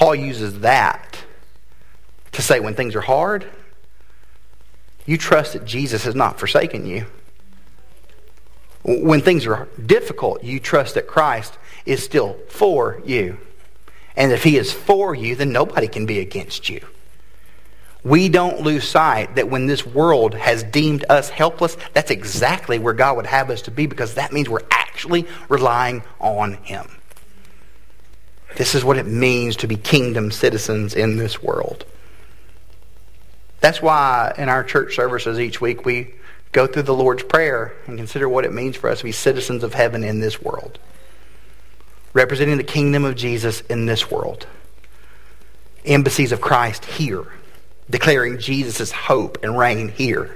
Paul 0.00 0.14
uses 0.14 0.60
that 0.60 1.24
to 2.32 2.40
say 2.40 2.58
when 2.58 2.74
things 2.74 2.94
are 2.94 3.02
hard, 3.02 3.46
you 5.04 5.18
trust 5.18 5.52
that 5.52 5.66
Jesus 5.66 6.04
has 6.04 6.14
not 6.14 6.40
forsaken 6.40 6.86
you. 6.86 7.04
When 8.82 9.20
things 9.20 9.46
are 9.46 9.68
difficult, 9.84 10.42
you 10.42 10.58
trust 10.58 10.94
that 10.94 11.06
Christ 11.06 11.58
is 11.84 12.02
still 12.02 12.38
for 12.48 13.02
you. 13.04 13.36
And 14.16 14.32
if 14.32 14.42
he 14.42 14.56
is 14.56 14.72
for 14.72 15.14
you, 15.14 15.36
then 15.36 15.52
nobody 15.52 15.86
can 15.86 16.06
be 16.06 16.20
against 16.20 16.70
you. 16.70 16.80
We 18.02 18.30
don't 18.30 18.62
lose 18.62 18.88
sight 18.88 19.34
that 19.34 19.50
when 19.50 19.66
this 19.66 19.84
world 19.84 20.32
has 20.32 20.62
deemed 20.62 21.04
us 21.10 21.28
helpless, 21.28 21.76
that's 21.92 22.10
exactly 22.10 22.78
where 22.78 22.94
God 22.94 23.18
would 23.18 23.26
have 23.26 23.50
us 23.50 23.60
to 23.62 23.70
be 23.70 23.84
because 23.84 24.14
that 24.14 24.32
means 24.32 24.48
we're 24.48 24.60
actually 24.70 25.26
relying 25.50 26.02
on 26.20 26.54
him. 26.54 26.99
This 28.56 28.74
is 28.74 28.84
what 28.84 28.98
it 28.98 29.06
means 29.06 29.56
to 29.56 29.66
be 29.66 29.76
kingdom 29.76 30.30
citizens 30.30 30.94
in 30.94 31.16
this 31.16 31.42
world. 31.42 31.84
That's 33.60 33.82
why 33.82 34.34
in 34.38 34.48
our 34.48 34.64
church 34.64 34.96
services 34.96 35.38
each 35.38 35.60
week 35.60 35.84
we 35.84 36.14
go 36.52 36.66
through 36.66 36.82
the 36.82 36.94
Lord's 36.94 37.22
Prayer 37.22 37.74
and 37.86 37.96
consider 37.96 38.28
what 38.28 38.44
it 38.44 38.52
means 38.52 38.76
for 38.76 38.90
us 38.90 38.98
to 38.98 39.04
be 39.04 39.12
citizens 39.12 39.62
of 39.62 39.74
heaven 39.74 40.02
in 40.02 40.20
this 40.20 40.42
world, 40.42 40.78
representing 42.12 42.56
the 42.56 42.64
kingdom 42.64 43.04
of 43.04 43.16
Jesus 43.16 43.60
in 43.62 43.86
this 43.86 44.10
world, 44.10 44.46
embassies 45.84 46.32
of 46.32 46.40
Christ 46.40 46.84
here, 46.84 47.24
declaring 47.88 48.38
Jesus' 48.38 48.90
hope 48.90 49.42
and 49.42 49.56
reign 49.56 49.88
here. 49.88 50.34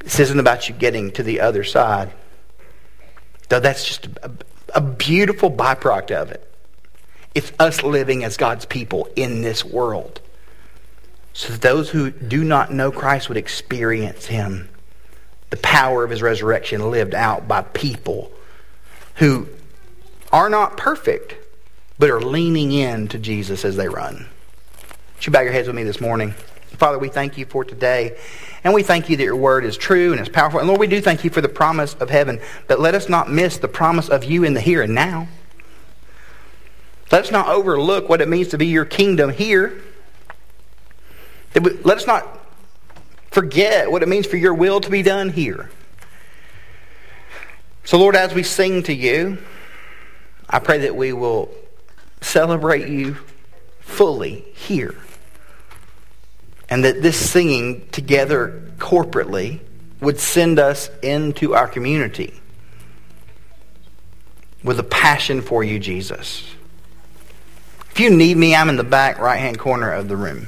This 0.00 0.18
isn't 0.18 0.40
about 0.40 0.68
you 0.68 0.74
getting 0.74 1.12
to 1.12 1.22
the 1.22 1.40
other 1.40 1.64
side, 1.64 2.12
though 3.48 3.60
that's 3.60 3.84
just 3.84 4.08
a, 4.74 4.80
beautiful 4.80 5.50
byproduct 5.50 6.10
of 6.10 6.30
it. 6.30 6.48
It's 7.34 7.52
us 7.58 7.82
living 7.82 8.24
as 8.24 8.36
God's 8.36 8.64
people 8.64 9.08
in 9.16 9.42
this 9.42 9.64
world 9.64 10.20
so 11.32 11.52
that 11.52 11.62
those 11.62 11.90
who 11.90 12.10
do 12.10 12.44
not 12.44 12.72
know 12.72 12.92
Christ 12.92 13.28
would 13.28 13.38
experience 13.38 14.26
him. 14.26 14.68
The 15.50 15.56
power 15.58 16.04
of 16.04 16.10
his 16.10 16.22
resurrection 16.22 16.90
lived 16.90 17.14
out 17.14 17.48
by 17.48 17.62
people 17.62 18.32
who 19.16 19.48
are 20.32 20.48
not 20.48 20.76
perfect, 20.76 21.36
but 21.98 22.10
are 22.10 22.20
leaning 22.20 22.72
in 22.72 23.08
to 23.08 23.18
Jesus 23.18 23.64
as 23.64 23.76
they 23.76 23.88
run. 23.88 24.26
Would 25.16 25.26
you 25.26 25.32
bow 25.32 25.40
your 25.40 25.52
heads 25.52 25.68
with 25.68 25.76
me 25.76 25.84
this 25.84 26.00
morning? 26.00 26.34
Father, 26.76 26.98
we 26.98 27.08
thank 27.08 27.38
you 27.38 27.46
for 27.46 27.64
today. 27.64 28.16
And 28.64 28.74
we 28.74 28.82
thank 28.82 29.08
you 29.08 29.16
that 29.16 29.22
your 29.22 29.36
word 29.36 29.64
is 29.64 29.76
true 29.76 30.12
and 30.12 30.20
is 30.20 30.28
powerful. 30.28 30.60
And 30.60 30.68
Lord, 30.68 30.80
we 30.80 30.86
do 30.86 31.00
thank 31.00 31.24
you 31.24 31.30
for 31.30 31.40
the 31.40 31.48
promise 31.48 31.94
of 31.94 32.10
heaven. 32.10 32.40
But 32.68 32.80
let 32.80 32.94
us 32.94 33.08
not 33.08 33.30
miss 33.30 33.58
the 33.58 33.68
promise 33.68 34.08
of 34.08 34.24
you 34.24 34.44
in 34.44 34.54
the 34.54 34.60
here 34.60 34.82
and 34.82 34.94
now. 34.94 35.28
Let 37.10 37.24
us 37.24 37.30
not 37.30 37.48
overlook 37.48 38.08
what 38.08 38.20
it 38.20 38.28
means 38.28 38.48
to 38.48 38.58
be 38.58 38.66
your 38.66 38.84
kingdom 38.84 39.30
here. 39.30 39.82
Let 41.54 41.98
us 41.98 42.06
not 42.06 42.40
forget 43.30 43.90
what 43.90 44.02
it 44.02 44.08
means 44.08 44.26
for 44.26 44.36
your 44.36 44.54
will 44.54 44.80
to 44.80 44.90
be 44.90 45.02
done 45.02 45.28
here. 45.28 45.70
So, 47.84 47.98
Lord, 47.98 48.16
as 48.16 48.32
we 48.32 48.42
sing 48.42 48.82
to 48.84 48.94
you, 48.94 49.38
I 50.48 50.58
pray 50.60 50.78
that 50.78 50.94
we 50.94 51.12
will 51.12 51.52
celebrate 52.20 52.88
you 52.88 53.16
fully 53.80 54.44
here. 54.54 55.01
And 56.72 56.84
that 56.84 57.02
this 57.02 57.18
singing 57.18 57.86
together 57.90 58.62
corporately 58.78 59.60
would 60.00 60.18
send 60.18 60.58
us 60.58 60.88
into 61.02 61.54
our 61.54 61.68
community 61.68 62.40
with 64.64 64.80
a 64.80 64.82
passion 64.82 65.42
for 65.42 65.62
you, 65.62 65.78
Jesus. 65.78 66.48
If 67.90 68.00
you 68.00 68.08
need 68.08 68.38
me, 68.38 68.56
I'm 68.56 68.70
in 68.70 68.76
the 68.76 68.84
back 68.84 69.18
right 69.18 69.36
hand 69.36 69.58
corner 69.58 69.92
of 69.92 70.08
the 70.08 70.16
room. 70.16 70.46